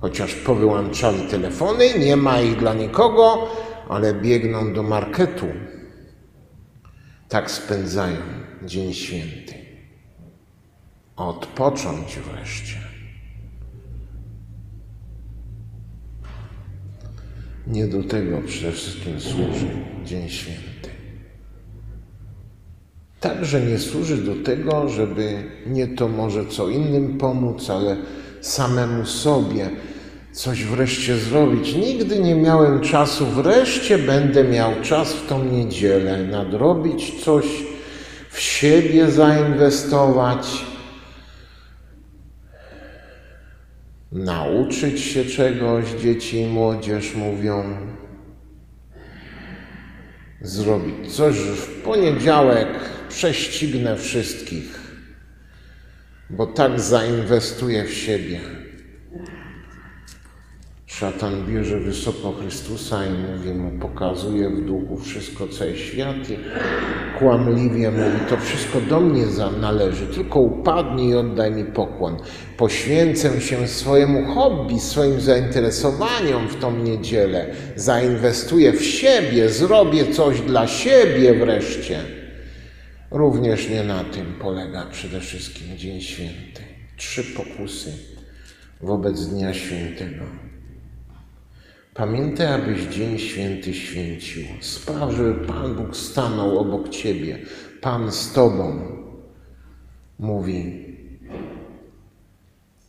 Chociaż 0.00 0.34
powyłączali 0.34 1.20
telefony, 1.20 1.84
nie 1.98 2.16
ma 2.16 2.40
ich 2.40 2.56
dla 2.56 2.74
nikogo, 2.74 3.48
ale 3.88 4.14
biegną 4.14 4.72
do 4.72 4.82
marketu. 4.82 5.46
Tak 7.28 7.50
spędzają 7.50 8.16
Dzień 8.64 8.94
Święty. 8.94 9.54
Odpocząć 11.16 12.18
wreszcie. 12.18 12.78
Nie 17.66 17.86
do 17.86 18.02
tego 18.02 18.40
przede 18.46 18.72
wszystkim 18.72 19.20
służy 19.20 19.66
Dzień 20.04 20.28
Święty. 20.28 20.68
Także 23.20 23.60
nie 23.60 23.78
służy 23.78 24.16
do 24.16 24.42
tego, 24.42 24.88
żeby 24.88 25.44
nie 25.66 25.88
to 25.88 26.08
może 26.08 26.46
co 26.46 26.68
innym 26.68 27.18
pomóc, 27.18 27.70
ale 27.70 27.96
samemu 28.40 29.06
sobie 29.06 29.70
coś 30.38 30.64
wreszcie 30.64 31.16
zrobić. 31.16 31.74
Nigdy 31.74 32.18
nie 32.18 32.34
miałem 32.34 32.80
czasu, 32.80 33.26
wreszcie 33.26 33.98
będę 33.98 34.44
miał 34.44 34.72
czas 34.82 35.12
w 35.12 35.26
tą 35.26 35.44
niedzielę 35.44 36.22
nadrobić 36.22 37.24
coś, 37.24 37.44
w 38.30 38.40
siebie 38.40 39.10
zainwestować 39.10 40.66
nauczyć 44.12 45.00
się 45.00 45.24
czegoś, 45.24 45.84
dzieci 46.02 46.40
i 46.40 46.46
młodzież 46.46 47.14
mówią, 47.14 47.76
zrobić 50.40 51.12
coś, 51.16 51.36
w 51.36 51.82
poniedziałek 51.82 52.68
prześcignę 53.08 53.96
wszystkich, 53.96 54.80
bo 56.30 56.46
tak 56.46 56.80
zainwestuję 56.80 57.84
w 57.84 57.94
siebie. 57.94 58.57
Szatan 60.98 61.46
bierze 61.46 61.80
wysoko 61.80 62.32
Chrystusa 62.32 63.06
i 63.06 63.10
mówi 63.10 63.50
mu, 63.50 63.70
pokazuje 63.80 64.50
w 64.50 64.66
duchu 64.66 64.96
wszystko, 64.96 65.48
co 65.48 65.64
jest 65.64 65.80
świat 65.80 66.30
i 66.30 66.36
kłamliwie 67.18 67.90
mówi, 67.90 68.18
to 68.28 68.36
wszystko 68.36 68.80
do 68.80 69.00
mnie 69.00 69.24
należy, 69.60 70.06
tylko 70.06 70.40
upadnij 70.40 71.10
i 71.10 71.14
oddaj 71.14 71.50
mi 71.50 71.64
pokłon. 71.64 72.16
Poświęcę 72.56 73.40
się 73.40 73.68
swojemu 73.68 74.34
hobby, 74.34 74.80
swoim 74.80 75.20
zainteresowaniom 75.20 76.48
w 76.48 76.56
tą 76.56 76.76
niedzielę, 76.76 77.46
zainwestuję 77.76 78.72
w 78.72 78.84
siebie, 78.84 79.48
zrobię 79.48 80.12
coś 80.12 80.40
dla 80.40 80.66
siebie 80.66 81.34
wreszcie. 81.34 82.00
Również 83.10 83.70
nie 83.70 83.84
na 83.84 84.04
tym 84.04 84.34
polega 84.40 84.86
przede 84.92 85.20
wszystkim 85.20 85.76
Dzień 85.76 86.00
Święty. 86.00 86.62
Trzy 86.96 87.24
pokusy 87.24 87.92
wobec 88.80 89.26
Dnia 89.26 89.54
Świętego. 89.54 90.47
Pamiętaj, 91.98 92.46
abyś 92.46 92.82
Dzień 92.82 93.18
Święty 93.18 93.74
święcił. 93.74 94.44
Spraw, 94.60 95.12
żeby 95.12 95.46
Pan 95.46 95.74
Bóg 95.74 95.96
stanął 95.96 96.58
obok 96.58 96.88
Ciebie. 96.88 97.38
Pan 97.80 98.12
z 98.12 98.32
Tobą. 98.32 98.80
Mówi, 100.18 100.86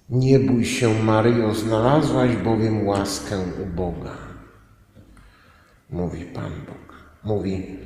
nie 0.10 0.40
bój 0.40 0.66
się, 0.66 1.04
Maryjo, 1.04 1.56
znalazłaś 1.56 2.36
bowiem 2.36 2.88
łaskę 2.88 3.40
u 3.64 3.66
Boga. 3.66 4.18
Mówi 5.90 6.26
Pan 6.26 6.52
Bóg. 6.52 6.94
Mówi 7.24 7.78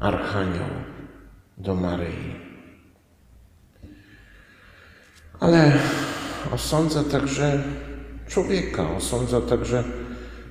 Archanioł 0.00 0.70
do 1.58 1.74
Maryi. 1.74 2.34
Ale 5.40 5.72
osądza 6.52 7.04
także 7.04 7.62
człowieka, 8.28 8.90
osądza 8.90 9.40
także 9.40 9.84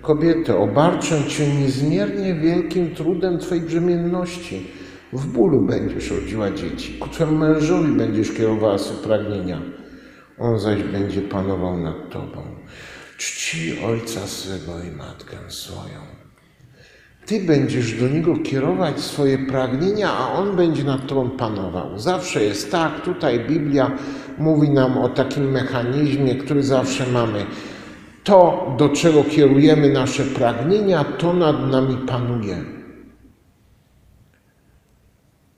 Kobietę, 0.02 0.58
obarczę 0.58 1.24
Cię 1.28 1.56
niezmiernie 1.56 2.36
wielkim 2.36 2.96
trudem 2.96 3.40
Twojej 3.40 3.64
brzemienności. 3.64 4.68
W 5.14 5.28
bólu 5.28 5.62
będziesz 5.62 6.12
rodziła 6.12 6.52
dzieci, 6.52 6.94
ku 6.94 7.10
Twemu 7.10 7.38
mężowi 7.38 7.92
będziesz 7.92 8.32
kierowała 8.32 8.78
swe 8.78 9.04
pragnienia. 9.04 9.62
On 10.40 10.60
zaś 10.60 10.84
będzie 10.84 11.22
panował 11.22 11.78
nad 11.78 12.10
Tobą. 12.10 12.42
Czci 13.18 13.80
ojca 13.86 14.28
swego 14.28 14.72
i 14.84 14.98
matkę 14.98 15.38
swoją. 15.48 16.00
Ty 17.26 17.40
będziesz 17.40 18.00
do 18.00 18.08
Niego 18.08 18.38
kierować 18.38 19.00
swoje 19.00 19.38
pragnienia, 19.38 20.14
a 20.14 20.34
On 20.34 20.56
będzie 20.56 20.84
nad 20.84 21.08
Tobą 21.08 21.30
panował. 21.30 22.00
Zawsze 22.00 22.44
jest 22.44 22.72
tak. 22.72 23.02
Tutaj 23.02 23.40
Biblia 23.48 23.92
mówi 24.38 24.70
nam 24.70 24.98
o 24.98 25.10
takim 25.10 25.52
mechanizmie, 25.52 26.36
który 26.36 26.64
zawsze 26.64 27.08
mamy. 27.08 27.46
To, 28.24 28.68
do 28.78 28.90
czego 28.90 29.24
kierujemy 29.24 29.90
nasze 29.90 30.24
pragnienia, 30.24 31.04
to 31.04 31.34
nad 31.34 31.72
nami 31.72 31.98
panuje. 31.98 32.58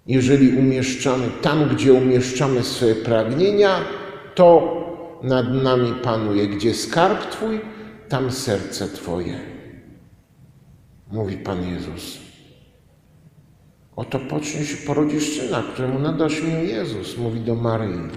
Jeżeli 0.07 0.57
umieszczamy 0.57 1.27
tam, 1.41 1.69
gdzie 1.69 1.93
umieszczamy 1.93 2.63
swoje 2.63 2.95
pragnienia, 2.95 3.79
to 4.35 4.73
nad 5.23 5.53
nami 5.53 5.93
panuje. 6.03 6.47
Gdzie 6.47 6.73
skarb 6.73 7.29
Twój, 7.29 7.61
tam 8.09 8.31
serce 8.31 8.87
Twoje. 8.87 9.39
Mówi 11.11 11.37
Pan 11.37 11.69
Jezus. 11.69 12.17
Oto 13.95 14.19
pocznie 14.19 14.65
się 14.65 14.77
porodzisz 14.87 15.39
syna, 15.39 15.63
któremu 15.73 15.99
nadasz 15.99 16.39
imię 16.39 16.63
Jezus, 16.63 17.17
mówi 17.17 17.39
do 17.39 17.55
Maryi. 17.55 18.09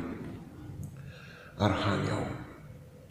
Archanioł. 1.58 2.35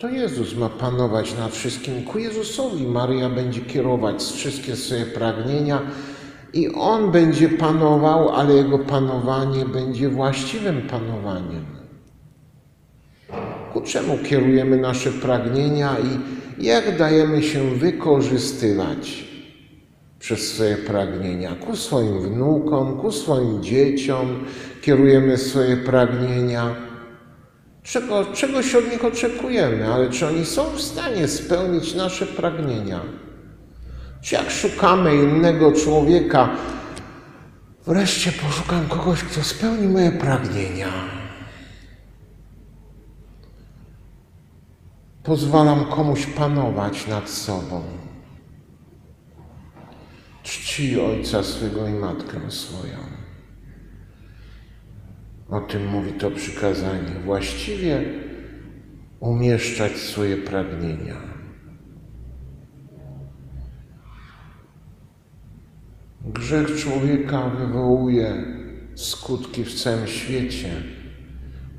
To 0.05 0.09
Jezus 0.09 0.55
ma 0.55 0.69
panować 0.69 1.37
nad 1.37 1.51
wszystkim. 1.51 2.03
Ku 2.03 2.19
Jezusowi 2.19 2.87
Maryja 2.87 3.29
będzie 3.29 3.61
kierować 3.61 4.23
wszystkie 4.23 4.75
swoje 4.75 5.05
pragnienia 5.05 5.81
i 6.53 6.69
On 6.69 7.11
będzie 7.11 7.49
panował, 7.49 8.29
ale 8.29 8.53
Jego 8.53 8.79
panowanie 8.79 9.65
będzie 9.65 10.09
właściwym 10.09 10.81
panowaniem. 10.81 11.65
Ku 13.73 13.81
czemu 13.81 14.17
kierujemy 14.17 14.77
nasze 14.77 15.11
pragnienia 15.11 15.95
i 15.99 16.65
jak 16.65 16.97
dajemy 16.97 17.43
się 17.43 17.75
wykorzystywać 17.75 19.25
przez 20.19 20.53
swoje 20.53 20.77
pragnienia? 20.77 21.55
Ku 21.55 21.75
swoim 21.75 22.19
wnukom, 22.19 22.97
ku 23.01 23.11
swoim 23.11 23.63
dzieciom 23.63 24.27
kierujemy 24.81 25.37
swoje 25.37 25.77
pragnienia. 25.77 26.75
Czego, 27.85 28.25
czegoś 28.25 28.75
od 28.75 28.91
nich 28.91 29.05
oczekujemy, 29.05 29.93
ale 29.93 30.09
czy 30.09 30.27
oni 30.27 30.45
są 30.45 30.63
w 30.69 30.81
stanie 30.81 31.27
spełnić 31.27 31.95
nasze 31.95 32.25
pragnienia? 32.25 33.01
Czy 34.21 34.35
jak 34.35 34.51
szukamy 34.51 35.15
innego 35.15 35.71
człowieka, 35.71 36.49
wreszcie 37.87 38.31
poszukam 38.31 38.87
kogoś, 38.87 39.23
kto 39.23 39.43
spełni 39.43 39.87
moje 39.87 40.11
pragnienia? 40.11 40.91
Pozwalam 45.23 45.85
komuś 45.85 46.25
panować 46.25 47.07
nad 47.07 47.29
sobą. 47.29 47.83
Czci 50.43 51.01
ojca 51.01 51.43
swego 51.43 51.87
i 51.87 51.93
matkę 51.93 52.51
swoją. 52.51 53.14
O 55.49 55.59
tym 55.59 55.87
mówi 55.87 56.11
to 56.11 56.31
przykazanie. 56.31 57.11
Właściwie 57.25 58.03
umieszczać 59.19 59.91
swoje 59.91 60.37
pragnienia. 60.37 61.15
Grzech 66.25 66.75
człowieka 66.75 67.49
wywołuje 67.49 68.45
skutki 68.95 69.63
w 69.63 69.73
całym 69.73 70.07
świecie. 70.07 70.69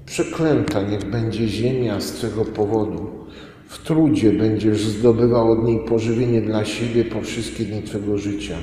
Przeklęta 0.07 0.83
niech 0.83 1.11
będzie 1.11 1.49
ziemia 1.49 2.01
z 2.01 2.21
tego 2.21 2.45
powodu. 2.45 3.27
W 3.69 3.83
trudzie 3.83 4.33
będziesz 4.33 4.87
zdobywał 4.87 5.53
od 5.53 5.65
niej 5.65 5.79
pożywienie 5.89 6.43
dla 6.43 6.65
siebie 6.65 7.05
po 7.05 7.23
wszystkie 7.23 7.65
dni 7.65 7.83
Twego 7.83 8.19
życia. 8.19 8.57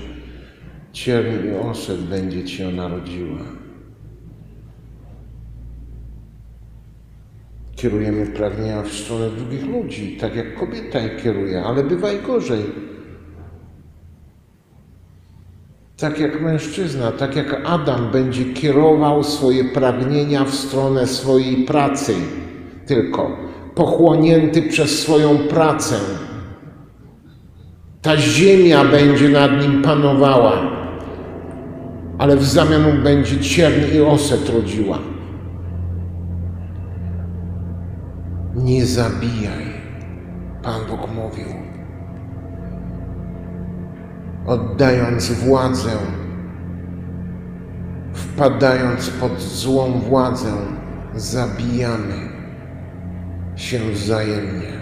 Cierń 0.92 1.48
i 1.48 1.70
oset 1.70 2.02
będzie 2.02 2.44
Ci 2.44 2.64
ona 2.64 2.90
Kierujemy 7.84 8.26
pragnienia 8.26 8.82
w 8.82 8.94
stronę 8.94 9.30
drugich 9.30 9.66
ludzi, 9.66 10.18
tak 10.22 10.36
jak 10.36 10.56
kobieta 10.56 11.00
je 11.00 11.10
kieruje, 11.10 11.64
ale 11.64 11.84
bywa 11.84 12.12
i 12.12 12.22
gorzej. 12.22 12.64
Tak 15.98 16.20
jak 16.20 16.42
mężczyzna, 16.42 17.12
tak 17.12 17.36
jak 17.36 17.62
Adam 17.66 18.12
będzie 18.12 18.46
kierował 18.46 19.24
swoje 19.24 19.64
pragnienia 19.64 20.46
w 20.46 20.56
stronę 20.56 21.08
swojej 21.08 21.56
pracy, 21.56 22.16
tylko 22.86 23.38
pochłonięty 23.76 24.62
przez 24.62 25.00
swoją 25.00 25.38
pracę. 25.38 25.96
Ta 28.02 28.18
ziemia 28.18 28.86
będzie 28.86 29.30
nad 29.30 29.62
nim 29.62 29.82
panowała, 29.82 30.72
ale 32.18 32.38
w 32.38 32.44
zamian 32.44 33.04
będzie 33.04 33.40
cierń 33.40 33.96
i 33.96 34.02
oset 34.02 34.50
rodziła. 34.50 35.13
Nie 38.56 38.86
zabijaj, 38.86 39.66
Pan 40.64 40.82
Bóg 40.90 41.12
mówił. 41.16 41.48
Oddając 44.46 45.32
władzę, 45.32 45.92
wpadając 48.14 49.10
pod 49.10 49.42
złą 49.42 49.92
władzę, 49.92 50.52
zabijamy 51.16 52.30
się 53.56 53.80
wzajemnie. 53.80 54.74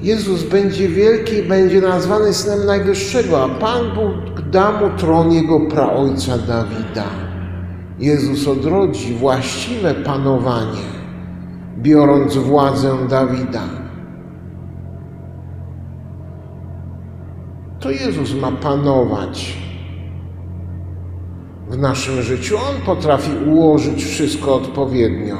Jezus 0.00 0.42
będzie 0.42 0.88
wielki 0.88 1.36
i 1.36 1.42
będzie 1.42 1.80
nazwany 1.80 2.34
Synem 2.34 2.66
Najwyższego, 2.66 3.44
a 3.44 3.48
Pan 3.48 3.94
Bóg 3.94 4.40
da 4.50 4.72
mu 4.72 4.98
tron 4.98 5.32
jego 5.32 5.60
praojca 5.60 6.38
Dawida. 6.38 7.06
Jezus 7.98 8.48
odrodzi 8.48 9.14
właściwe 9.14 9.94
panowanie 9.94 10.99
biorąc 11.82 12.36
władzę 12.36 12.96
Dawida. 13.08 13.62
To 17.80 17.90
Jezus 17.90 18.34
ma 18.34 18.52
panować 18.52 19.56
w 21.70 21.78
naszym 21.78 22.22
życiu. 22.22 22.56
On 22.56 22.82
potrafi 22.86 23.30
ułożyć 23.46 24.04
wszystko 24.04 24.54
odpowiednio. 24.54 25.36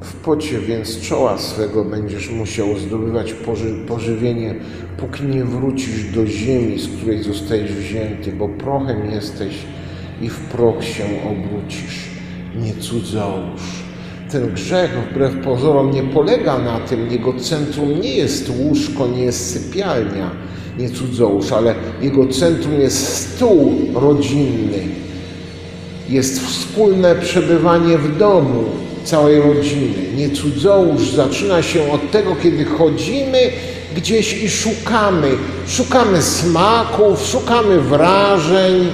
W 0.00 0.14
pocie 0.14 0.58
więc 0.58 1.00
czoła 1.00 1.38
swego 1.38 1.84
będziesz 1.84 2.30
musiał 2.30 2.78
zdobywać 2.78 3.32
poży 3.32 3.74
pożywienie, 3.88 4.54
póki 4.98 5.24
nie 5.24 5.44
wrócisz 5.44 6.12
do 6.14 6.26
ziemi, 6.26 6.78
z 6.78 6.88
której 6.88 7.22
zostajesz 7.22 7.72
wzięty, 7.72 8.32
bo 8.32 8.48
prochem 8.48 9.10
jesteś 9.10 9.66
i 10.22 10.28
w 10.28 10.38
proch 10.38 10.84
się 10.84 11.04
obrócisz. 11.04 12.10
Nie 12.56 12.74
cudzołóż. 12.74 13.62
Ten 14.30 14.54
grzech 14.54 14.90
wbrew 15.10 15.44
pozorom 15.44 15.90
nie 15.90 16.02
polega 16.02 16.58
na 16.58 16.80
tym, 16.80 17.10
jego 17.10 17.32
centrum 17.32 18.00
nie 18.00 18.14
jest 18.14 18.50
łóżko, 18.58 19.06
nie 19.06 19.22
jest 19.22 19.52
sypialnia, 19.52 20.30
nie 20.78 20.90
cudzołóż, 20.90 21.52
ale 21.52 21.74
jego 22.02 22.26
centrum 22.26 22.80
jest 22.80 23.16
stół 23.16 23.72
rodzinny. 23.94 24.78
Jest 26.08 26.46
wspólne 26.46 27.14
przebywanie 27.14 27.98
w 27.98 28.18
domu 28.18 28.64
całej 29.04 29.40
rodziny. 29.40 29.94
Nie 30.16 30.30
cudzołóż 30.30 31.10
zaczyna 31.10 31.62
się 31.62 31.92
od 31.92 32.10
tego, 32.10 32.36
kiedy 32.42 32.64
chodzimy 32.64 33.38
gdzieś 33.96 34.42
i 34.42 34.50
szukamy. 34.50 35.30
Szukamy 35.68 36.22
smaków, 36.22 37.26
szukamy 37.26 37.80
wrażeń, 37.80 38.88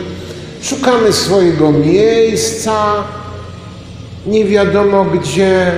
Szukamy 0.62 1.12
swojego 1.12 1.72
miejsca, 1.72 3.04
nie 4.26 4.44
wiadomo 4.44 5.04
gdzie, 5.04 5.72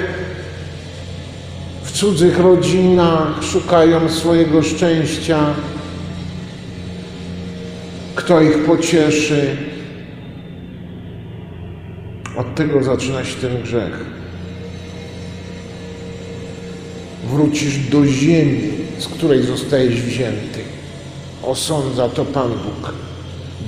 w 1.82 1.92
cudzych 1.92 2.38
rodzinach 2.38 3.42
szukają 3.42 4.08
swojego 4.08 4.62
szczęścia, 4.62 5.38
kto 8.14 8.40
ich 8.40 8.64
pocieszy. 8.64 9.56
Od 12.36 12.54
tego 12.54 12.82
zaczyna 12.82 13.24
się 13.24 13.34
ten 13.34 13.62
grzech. 13.62 14.04
Wrócisz 17.24 17.78
do 17.78 18.06
ziemi, 18.06 18.70
z 18.98 19.08
której 19.08 19.42
zostajesz 19.42 20.02
wzięty. 20.02 20.60
Osądza 21.42 22.08
to 22.08 22.24
Pan 22.24 22.48
Bóg 22.48 23.03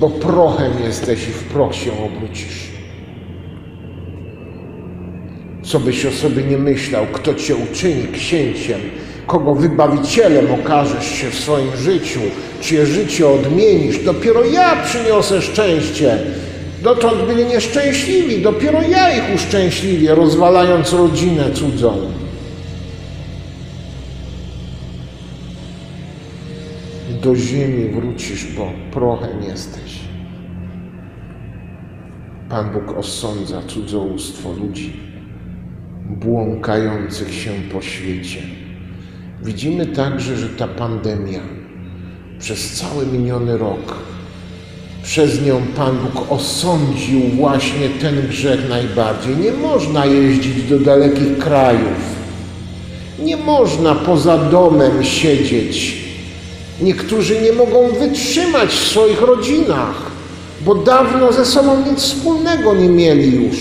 bo 0.01 0.11
prochem 0.11 0.73
jesteś 0.85 1.29
i 1.29 1.33
w 1.33 1.45
proch 1.45 1.75
się 1.75 1.91
obrócisz. 2.05 2.67
Co 5.63 5.81
byś 5.81 6.07
o 6.07 6.11
sobie 6.11 6.43
nie 6.43 6.59
myślał, 6.59 7.07
kto 7.13 7.35
cię 7.35 7.57
uczyni 7.57 8.09
księciem, 8.13 8.81
kogo 9.27 9.55
wybawicielem 9.55 10.47
okażesz 10.53 11.07
się 11.07 11.31
w 11.31 11.35
swoim 11.35 11.77
życiu, 11.77 12.21
czyje 12.61 12.87
życie 12.87 13.29
odmienisz, 13.29 14.05
dopiero 14.05 14.45
ja 14.45 14.83
przyniosę 14.85 15.43
szczęście. 15.43 16.19
Dotąd 16.83 17.23
byli 17.23 17.45
nieszczęśliwi, 17.45 18.43
dopiero 18.43 18.83
ja 18.83 19.17
ich 19.17 19.35
uszczęśliwię, 19.35 20.15
rozwalając 20.15 20.93
rodzinę 20.93 21.51
cudzą. 21.55 22.13
Do 27.27 27.37
ziemi 27.37 27.89
wrócisz, 27.89 28.47
bo 28.57 28.73
prochem 28.93 29.43
jesteś. 29.43 29.99
Pan 32.49 32.71
Bóg 32.73 32.99
osądza 32.99 33.63
cudzołóstwo 33.63 34.53
ludzi 34.53 34.93
błąkających 36.11 37.35
się 37.35 37.51
po 37.73 37.83
świecie. 37.83 38.39
Widzimy 39.43 39.87
także, 39.87 40.37
że 40.37 40.49
ta 40.49 40.69
pandemia 40.69 41.41
przez 42.39 42.73
cały 42.73 43.07
miniony 43.07 43.59
rok, 43.59 43.95
przez 45.03 45.47
nią 45.47 45.63
Pan 45.77 45.97
Bóg 45.99 46.33
osądził 46.33 47.21
właśnie 47.21 47.89
ten 47.89 48.29
grzech 48.29 48.69
najbardziej. 48.69 49.37
Nie 49.37 49.53
można 49.53 50.07
jeździć 50.07 50.63
do 50.63 50.79
dalekich 50.79 51.39
krajów. 51.39 52.17
Nie 53.19 53.37
można 53.37 53.95
poza 53.95 54.39
domem 54.39 55.05
siedzieć. 55.05 56.06
Niektórzy 56.81 57.41
nie 57.41 57.53
mogą 57.53 57.89
wytrzymać 57.89 58.71
w 58.71 58.89
swoich 58.89 59.21
rodzinach, 59.21 60.11
bo 60.61 60.75
dawno 60.75 61.33
ze 61.33 61.45
sobą 61.45 61.91
nic 61.91 62.01
wspólnego 62.01 62.75
nie 62.75 62.89
mieli 62.89 63.45
już. 63.45 63.57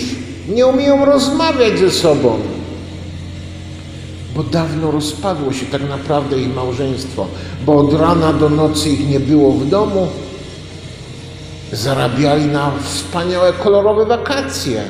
Nie 0.48 0.66
umieją 0.66 1.04
rozmawiać 1.04 1.78
ze 1.78 1.90
sobą, 1.90 2.38
bo 4.36 4.42
dawno 4.42 4.90
rozpadło 4.90 5.52
się 5.52 5.66
tak 5.66 5.88
naprawdę 5.88 6.40
ich 6.40 6.54
małżeństwo, 6.54 7.26
bo 7.66 7.78
od 7.78 7.92
rana 7.92 8.32
do 8.32 8.48
nocy 8.48 8.90
ich 8.90 9.08
nie 9.08 9.20
było 9.20 9.52
w 9.52 9.68
domu. 9.68 10.08
Zarabiali 11.72 12.46
na 12.46 12.72
wspaniałe, 12.82 13.52
kolorowe 13.52 14.06
wakacje, 14.06 14.82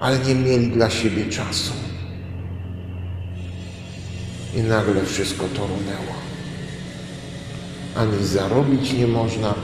ale 0.00 0.18
nie 0.18 0.34
mieli 0.34 0.68
dla 0.68 0.90
siebie 0.90 1.26
czasu. 1.26 1.72
I 4.56 4.60
nagle 4.60 5.04
wszystko 5.04 5.44
to 5.54 5.60
runęło. 5.60 6.16
Ani 7.96 8.24
zarobić 8.24 8.92
nie 8.92 9.06
można, 9.06 9.54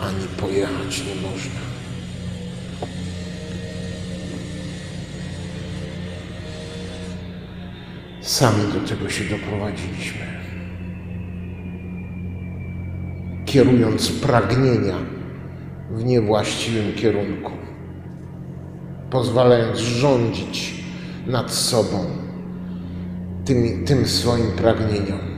ani 0.00 0.26
pojechać 0.40 0.98
nie 0.98 1.14
można. 1.14 1.60
Sami 8.20 8.72
do 8.72 8.88
tego 8.88 9.10
się 9.10 9.24
doprowadziliśmy. 9.24 10.20
Kierując 13.46 14.12
pragnienia 14.12 14.96
w 15.90 16.04
niewłaściwym 16.04 16.92
kierunku, 16.92 17.52
pozwalając 19.10 19.78
rządzić 19.78 20.84
nad 21.26 21.52
sobą 21.52 22.06
tym, 23.44 23.84
tym 23.84 24.08
swoim 24.08 24.52
pragnieniom. 24.52 25.29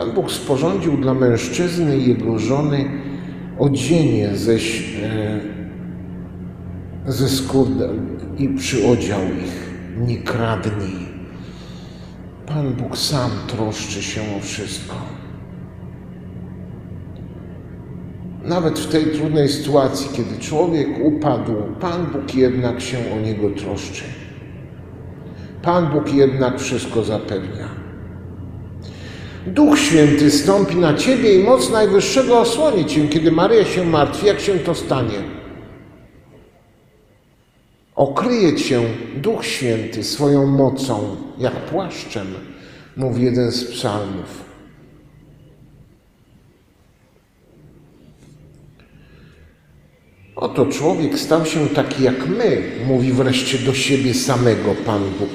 Pan 0.00 0.12
Bóg 0.12 0.32
sporządził 0.32 0.96
dla 0.96 1.14
mężczyzny 1.14 1.98
i 1.98 2.08
jego 2.08 2.38
żony 2.38 2.90
odzienie 3.58 4.36
ze, 4.36 4.52
e, 4.52 4.58
ze 7.06 7.28
skór 7.28 7.66
i 8.38 8.48
przyodział 8.48 9.20
ich. 9.20 9.70
Nie 10.06 10.18
kradnij. 10.18 11.08
Pan 12.46 12.72
Bóg 12.72 12.98
sam 12.98 13.30
troszczy 13.46 14.02
się 14.02 14.20
o 14.38 14.40
wszystko. 14.40 14.96
Nawet 18.44 18.78
w 18.78 18.92
tej 18.92 19.04
trudnej 19.04 19.48
sytuacji, 19.48 20.10
kiedy 20.16 20.38
człowiek 20.38 20.88
upadł, 21.04 21.52
Pan 21.80 22.06
Bóg 22.06 22.34
jednak 22.34 22.80
się 22.80 22.98
o 23.16 23.20
niego 23.20 23.50
troszczy. 23.50 24.04
Pan 25.62 25.86
Bóg 25.92 26.14
jednak 26.14 26.60
wszystko 26.60 27.04
zapewnia. 27.04 27.79
Duch 29.46 29.78
Święty 29.78 30.30
stąpi 30.30 30.76
na 30.76 30.94
Ciebie 30.94 31.34
i 31.34 31.44
moc 31.44 31.70
Najwyższego 31.70 32.40
osłoni 32.40 32.86
Cię, 32.86 33.08
kiedy 33.08 33.32
Maria 33.32 33.64
się 33.64 33.84
martwi, 33.84 34.26
jak 34.26 34.40
się 34.40 34.58
to 34.58 34.74
stanie. 34.74 35.22
Okryje 37.94 38.56
Cię 38.56 38.82
Duch 39.16 39.44
Święty 39.44 40.04
swoją 40.04 40.46
mocą, 40.46 41.16
jak 41.38 41.52
płaszczem, 41.52 42.26
mówi 42.96 43.24
jeden 43.24 43.52
z 43.52 43.64
psalmów. 43.64 44.50
Oto 50.36 50.66
człowiek 50.66 51.18
stał 51.18 51.46
się 51.46 51.68
taki 51.68 52.02
jak 52.02 52.28
my, 52.28 52.62
mówi 52.86 53.12
wreszcie 53.12 53.58
do 53.58 53.74
siebie 53.74 54.14
samego 54.14 54.74
Pan 54.86 55.02
Bóg. 55.18 55.30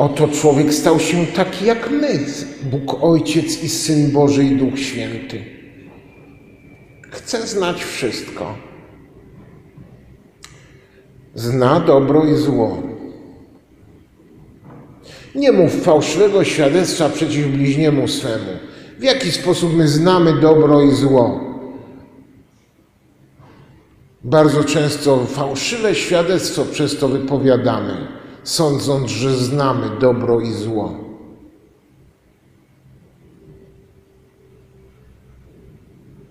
Oto 0.00 0.28
człowiek 0.28 0.74
stał 0.74 1.00
się 1.00 1.26
taki 1.26 1.64
jak 1.64 1.90
my, 1.90 2.18
Bóg 2.62 3.04
Ojciec 3.04 3.62
i 3.62 3.68
Syn 3.68 4.10
Boży 4.10 4.44
i 4.44 4.56
Duch 4.56 4.78
Święty. 4.78 5.44
Chce 7.10 7.46
znać 7.46 7.84
wszystko. 7.84 8.54
Zna 11.34 11.80
dobro 11.80 12.24
i 12.24 12.34
zło. 12.34 12.82
Nie 15.34 15.52
mów 15.52 15.82
fałszywego 15.82 16.44
świadectwa 16.44 17.08
przeciw 17.08 17.46
bliźniemu 17.46 18.08
swemu. 18.08 18.52
W 18.98 19.02
jaki 19.02 19.32
sposób 19.32 19.74
my 19.76 19.88
znamy 19.88 20.40
dobro 20.40 20.82
i 20.82 20.94
zło? 20.94 21.40
Bardzo 24.24 24.64
często 24.64 25.26
fałszywe 25.26 25.94
świadectwo 25.94 26.64
przez 26.64 26.98
to 26.98 27.08
wypowiadamy, 27.08 28.19
sądząc, 28.42 29.10
że 29.10 29.36
znamy 29.36 29.98
dobro 30.00 30.40
i 30.40 30.52
zło. 30.52 31.10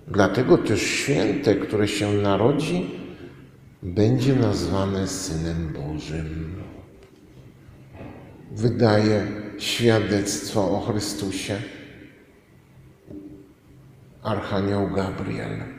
Dlatego 0.08 0.58
też 0.58 0.82
święte, 0.82 1.56
które 1.56 1.88
się 1.88 2.14
narodzi, 2.14 2.90
będzie 3.84 4.36
nazwane 4.36 5.08
Synem 5.08 5.74
Bożym. 5.74 6.56
Wydaje 8.52 9.28
świadectwo 9.58 10.72
o 10.72 10.80
Chrystusie 10.80 11.62
Archanioł 14.24 14.90
Gabriel. 14.90 15.79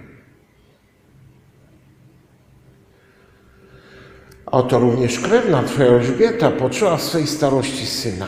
Oto 4.51 4.79
również 4.79 5.21
krewna 5.21 5.63
Twoja 5.63 5.89
Elżbieta 5.89 6.51
poczęła 6.51 6.97
w 6.97 7.03
swej 7.03 7.27
starości 7.27 7.87
syna. 7.87 8.27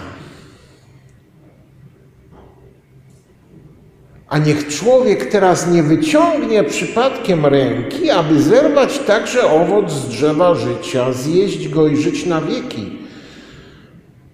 A 4.29 4.39
niech 4.39 4.69
człowiek 4.69 5.27
teraz 5.27 5.71
nie 5.71 5.83
wyciągnie 5.83 6.65
przypadkiem 6.65 7.47
ręki, 7.47 8.11
aby 8.11 8.43
zerwać 8.43 8.99
także 8.99 9.51
owoc 9.51 9.93
z 9.93 10.09
drzewa 10.09 10.55
życia, 10.55 11.13
zjeść 11.13 11.69
go 11.69 11.89
i 11.89 11.97
żyć 11.97 12.27
na 12.27 12.41
wieki. 12.41 12.99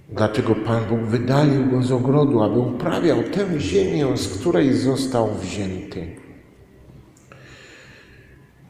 Dlatego 0.08 0.54
Pan 0.54 0.84
Bóg 0.84 1.00
wydalił 1.00 1.66
go 1.66 1.82
z 1.82 1.92
ogrodu, 1.92 2.42
aby 2.42 2.58
uprawiał 2.58 3.22
tę 3.22 3.60
ziemię, 3.60 4.06
z 4.16 4.38
której 4.38 4.72
został 4.72 5.34
wzięty. 5.34 6.27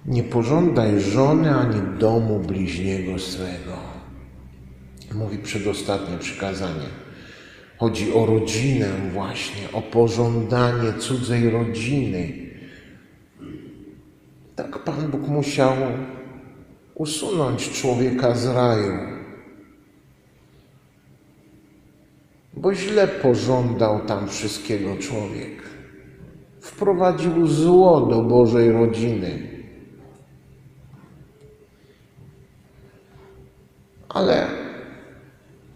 Nie 0.09 0.23
pożądaj 0.23 1.01
żony 1.01 1.55
ani 1.55 1.99
domu 1.99 2.41
bliźniego 2.41 3.19
swego. 3.19 3.77
Mówi 5.15 5.39
przedostatnie 5.39 6.19
przykazanie. 6.19 6.89
Chodzi 7.79 8.13
o 8.13 8.27
rodzinę 8.27 8.87
właśnie, 9.13 9.63
o 9.73 9.83
pożądanie 9.83 10.93
cudzej 10.93 11.51
rodziny. 11.51 12.33
Tak 14.57 14.79
Pan 14.79 15.11
Bóg 15.11 15.29
musiał 15.29 15.75
usunąć 16.95 17.71
człowieka 17.71 18.35
z 18.35 18.47
raju, 18.47 18.99
bo 22.55 22.75
źle 22.75 23.09
pożądał 23.09 24.01
tam 24.01 24.29
wszystkiego 24.29 24.97
człowiek. 24.97 25.63
Wprowadził 26.61 27.47
zło 27.47 28.01
do 28.01 28.23
Bożej 28.23 28.73
rodziny. 28.73 29.58
Ale 34.09 34.47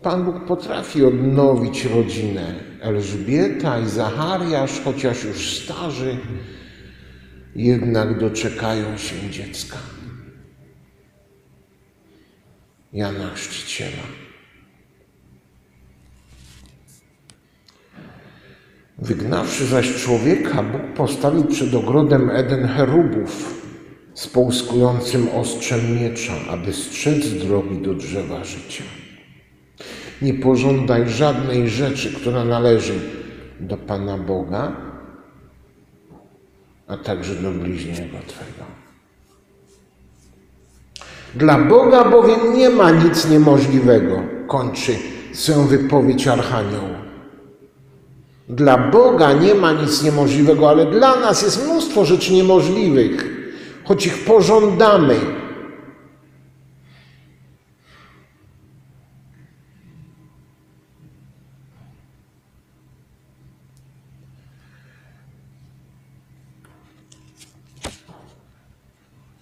Pan 0.03 0.25
Bóg 0.25 0.45
potrafi 0.45 1.05
odnowić 1.05 1.85
rodzinę. 1.85 2.55
Elżbieta 2.81 3.79
i 3.79 3.89
Zachariasz, 3.89 4.81
chociaż 4.85 5.25
już 5.25 5.59
starzy, 5.59 6.17
jednak 7.57 8.19
doczekają 8.19 8.97
się 8.97 9.31
dziecka. 9.31 9.79
Jana 12.93 13.31
Chrzciciela. 13.35 14.03
Wygnawszy 18.99 19.67
zaś 19.67 19.95
człowieka, 19.95 20.63
Bóg 20.63 20.83
postawił 20.97 21.45
przed 21.45 21.75
ogrodem 21.75 22.31
Eden 22.31 22.69
cherubów 22.69 23.62
z 24.23 24.27
połyskującym 24.27 25.29
ostrzem 25.35 25.81
miecza, 26.01 26.33
aby 26.51 26.73
strzec 26.73 27.29
drogi 27.29 27.79
do 27.79 27.95
drzewa 27.95 28.45
życia. 28.45 28.85
Nie 30.23 30.35
pożądaj 30.35 31.09
żadnej 31.09 31.69
rzeczy, 31.69 32.13
która 32.13 32.45
należy 32.45 32.93
do 33.61 33.77
Pana 33.77 34.19
Boga, 34.19 34.73
a 36.87 36.97
także 36.97 37.35
do 37.35 37.51
bliźniego 37.51 38.19
Twego. 38.27 38.65
Dla 41.35 41.59
Boga 41.59 42.05
bowiem 42.05 42.55
nie 42.55 42.71
ma 42.71 42.91
nic 42.91 43.31
niemożliwego, 43.31 44.23
kończy 44.47 44.93
swoją 45.33 45.67
wypowiedź 45.67 46.29
Archanioł. 46.29 46.89
Dla 48.49 48.79
Boga 48.79 49.33
nie 49.33 49.55
ma 49.55 49.73
nic 49.73 50.03
niemożliwego, 50.03 50.71
ale 50.71 50.87
dla 50.87 51.21
nas 51.21 51.43
jest 51.43 51.65
mnóstwo 51.65 52.05
rzeczy 52.05 52.33
niemożliwych, 52.33 53.32
choć 53.85 54.07
ich 54.07 54.25
pożądamy. 54.25 55.17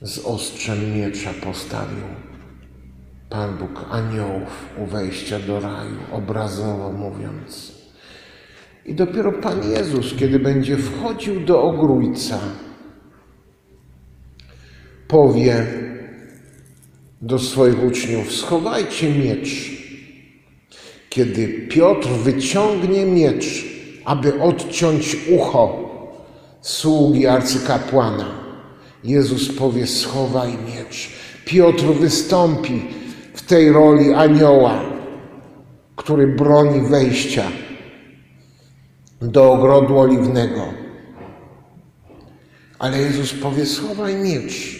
Z 0.03 0.18
ostrzem 0.18 0.94
miecza 0.94 1.31
postawił 1.44 2.05
Pan 3.31 3.59
Bóg 3.59 3.85
aniołów 3.90 4.66
u 4.79 4.87
wejścia 4.87 5.38
do 5.38 5.61
raju, 5.61 5.96
obrazowo 6.12 6.92
mówiąc. 6.92 7.81
I 8.87 8.94
dopiero 8.94 9.33
Pan 9.33 9.70
Jezus, 9.70 10.14
kiedy 10.14 10.38
będzie 10.38 10.76
wchodził 10.76 11.40
do 11.40 11.62
ogrójca, 11.62 12.38
powie 15.11 15.66
do 17.23 17.38
swoich 17.38 17.85
uczniów: 17.85 18.33
Schowajcie 18.33 19.11
miecz. 19.11 19.81
Kiedy 21.09 21.49
Piotr 21.49 22.09
wyciągnie 22.09 23.07
miecz, 23.07 23.64
aby 24.05 24.42
odciąć 24.42 25.16
ucho 25.38 25.90
sługi 26.61 27.27
arcykapłana, 27.27 28.27
Jezus 29.05 29.57
powie: 29.57 29.87
Schowaj 29.87 30.51
miecz. 30.51 31.11
Piotr 31.44 31.85
wystąpi 31.85 32.83
w 33.35 33.42
tej 33.42 33.73
roli 33.73 34.14
anioła, 34.14 34.83
który 35.96 36.27
broni 36.27 36.88
wejścia 36.88 37.44
do 39.23 39.53
ogrodu 39.53 39.99
oliwnego. 39.99 40.64
Ale 42.79 42.99
Jezus 42.99 43.35
powie: 43.35 43.66
Schowaj 43.66 44.16
miecz. 44.16 44.80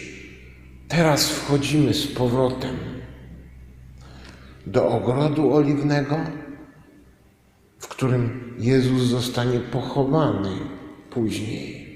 Teraz 0.91 1.29
wchodzimy 1.29 1.93
z 1.93 2.07
powrotem 2.07 2.77
do 4.67 4.89
ogrodu 4.89 5.53
oliwnego, 5.53 6.19
w 7.79 7.87
którym 7.87 8.55
Jezus 8.59 9.01
zostanie 9.01 9.59
pochowany 9.59 10.49
później 11.09 11.87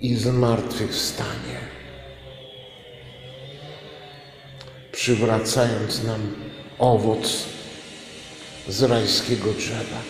i 0.00 0.14
zmartwychwstanie, 0.16 1.58
przywracając 4.92 6.04
nam 6.04 6.20
owoc 6.78 7.46
z 8.68 8.82
rajskiego 8.82 9.52
drzewa. 9.52 10.00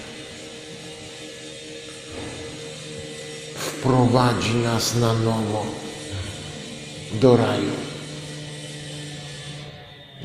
Wprowadzi 3.55 4.55
nas 4.55 4.97
na 4.97 5.13
nowo 5.13 5.90
do 7.13 7.37
raju. 7.37 7.73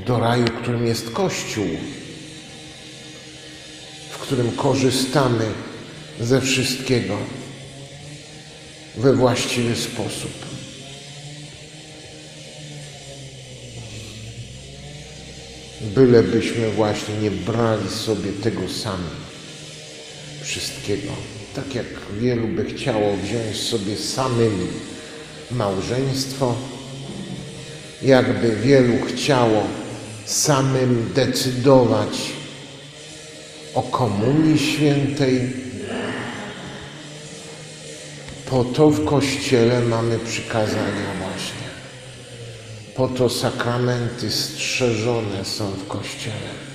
Do 0.06 0.19
raju, 0.19 0.45
którym 0.62 0.88
jest 0.88 1.12
Kościół, 1.12 1.67
w 4.10 4.17
którym 4.17 4.52
korzystamy 4.52 5.45
ze 6.19 6.41
wszystkiego 6.41 7.17
we 8.98 9.13
właściwy 9.13 9.76
sposób. 9.76 10.32
Bylebyśmy 15.82 16.71
właśnie 16.71 17.15
nie 17.17 17.32
brali 17.32 17.89
sobie 17.89 18.32
tego 18.32 18.69
sami, 18.69 19.10
wszystkiego. 20.41 21.12
Tak 21.56 21.76
jak 21.76 21.86
wielu 22.19 22.48
by 22.48 22.65
chciało 22.65 23.17
wziąć 23.17 23.58
sobie 23.58 23.98
samym 23.98 24.67
małżeństwo, 25.52 26.56
jakby 28.06 28.56
wielu 28.56 29.06
chciało 29.06 29.63
samym 30.26 31.12
decydować 31.15 32.32
o 33.74 33.82
Komunii 33.82 34.60
Świętej. 34.60 35.54
Po 38.50 38.63
to 38.63 38.89
w 38.89 39.06
Kościele 39.06 39.82
mamy 39.82 40.20
przykazania 40.20 41.12
właśnie. 41.20 41.68
Po 42.96 43.08
to 43.08 43.30
sakramenty 43.30 44.32
strzeżone 44.32 45.46
są 45.46 45.72
w 45.72 45.88
Kościele. 45.88 46.65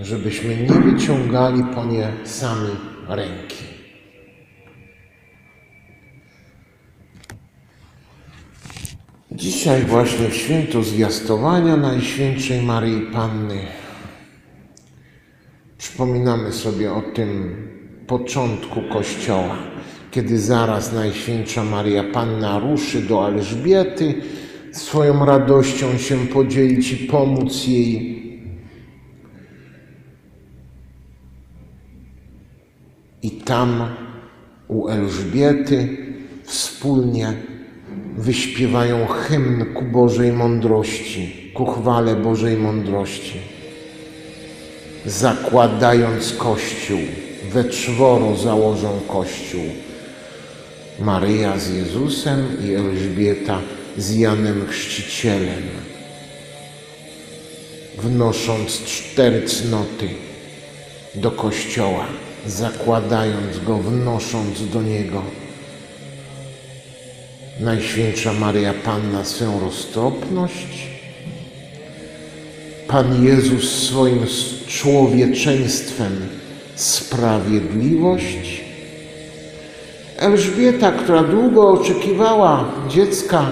Żebyśmy 0.00 0.56
nie 0.56 0.92
wyciągali 0.92 1.64
po 1.74 1.84
nie 1.84 2.12
sami 2.24 2.76
ręki. 3.08 3.57
Dzisiaj 9.38 9.84
właśnie 9.84 10.30
święto 10.30 10.82
zwiastowania 10.82 11.76
Najświętszej 11.76 12.62
Maryi 12.62 13.00
Panny 13.00 13.58
przypominamy 15.78 16.52
sobie 16.52 16.92
o 16.92 17.02
tym 17.02 17.56
początku 18.06 18.82
Kościoła, 18.82 19.56
kiedy 20.10 20.38
zaraz 20.38 20.92
Najświętsza 20.92 21.64
Maria 21.64 22.04
Panna 22.04 22.58
ruszy 22.58 23.02
do 23.02 23.28
Elżbiety, 23.28 24.14
swoją 24.72 25.24
radością 25.24 25.98
się 25.98 26.26
podzielić 26.26 26.92
i 26.92 26.96
pomóc 26.96 27.66
jej. 27.66 28.22
I 33.22 33.30
tam 33.30 33.88
u 34.68 34.88
Elżbiety 34.88 35.96
wspólnie 36.44 37.57
wyśpiewają 38.18 39.06
hymn 39.06 39.74
ku 39.74 39.84
Bożej 39.84 40.32
mądrości, 40.32 41.50
ku 41.54 41.66
chwale 41.66 42.16
Bożej 42.16 42.56
mądrości. 42.56 43.40
Zakładając 45.06 46.32
Kościół, 46.32 46.98
we 47.52 47.64
czworo 47.64 48.36
założą 48.36 49.00
Kościół. 49.08 49.64
Maryja 51.00 51.58
z 51.58 51.70
Jezusem 51.70 52.46
i 52.64 52.74
Elżbieta 52.74 53.60
z 53.96 54.16
Janem 54.16 54.66
Chrzcicielem, 54.66 55.62
wnosząc 57.98 58.82
cztery 58.84 59.42
cnoty 59.42 60.08
do 61.14 61.30
Kościoła, 61.30 62.06
zakładając 62.46 63.58
go, 63.58 63.78
wnosząc 63.78 64.70
do 64.70 64.82
niego 64.82 65.22
Najświętsza 67.60 68.32
Maria 68.32 68.74
Panna 68.74 69.24
swą 69.24 69.60
roztropność, 69.60 70.88
Pan 72.88 73.24
Jezus 73.24 73.82
swoim 73.82 74.26
człowieczeństwem 74.66 76.12
sprawiedliwość, 76.74 78.60
Elżbieta, 80.16 80.92
która 80.92 81.22
długo 81.22 81.70
oczekiwała 81.70 82.72
dziecka, 82.88 83.50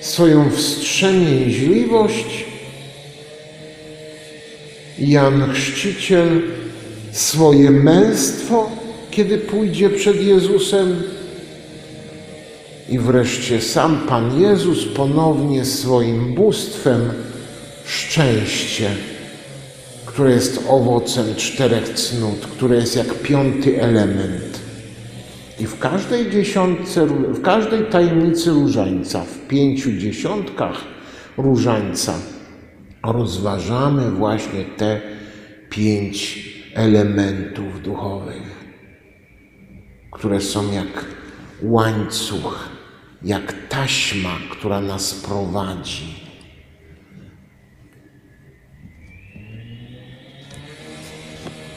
swoją 0.00 0.50
wstrzemięźliwość, 0.50 2.44
Jan 4.98 5.52
Chrzciciel 5.52 6.42
swoje 7.12 7.70
męstwo, 7.70 8.70
kiedy 9.10 9.38
pójdzie 9.38 9.90
przed 9.90 10.22
Jezusem, 10.22 11.02
i 12.92 12.98
wreszcie 12.98 13.60
sam 13.60 13.98
Pan 14.08 14.40
Jezus 14.40 14.84
ponownie 14.84 15.64
swoim 15.64 16.34
bóstwem 16.34 17.00
szczęście, 17.84 18.90
które 20.06 20.30
jest 20.30 20.64
owocem 20.68 21.34
czterech 21.36 21.88
cnót, 21.88 22.46
które 22.46 22.76
jest 22.76 22.96
jak 22.96 23.14
piąty 23.14 23.82
element. 23.82 24.60
I 25.60 25.66
w 25.66 25.78
każdej 25.78 26.30
dziesiątce, 26.30 27.06
w 27.06 27.42
każdej 27.42 27.84
tajemnicy 27.84 28.50
różańca, 28.50 29.24
w 29.24 29.48
pięciu 29.48 29.92
dziesiątkach 29.92 30.84
różańca 31.36 32.14
rozważamy 33.04 34.10
właśnie 34.10 34.64
te 34.64 35.00
pięć 35.70 36.48
elementów 36.74 37.82
duchowych, 37.82 38.64
które 40.10 40.40
są 40.40 40.72
jak 40.72 41.04
łańcuch 41.62 42.71
jak 43.24 43.68
taśma, 43.68 44.38
która 44.50 44.80
nas 44.80 45.14
prowadzi. 45.14 46.21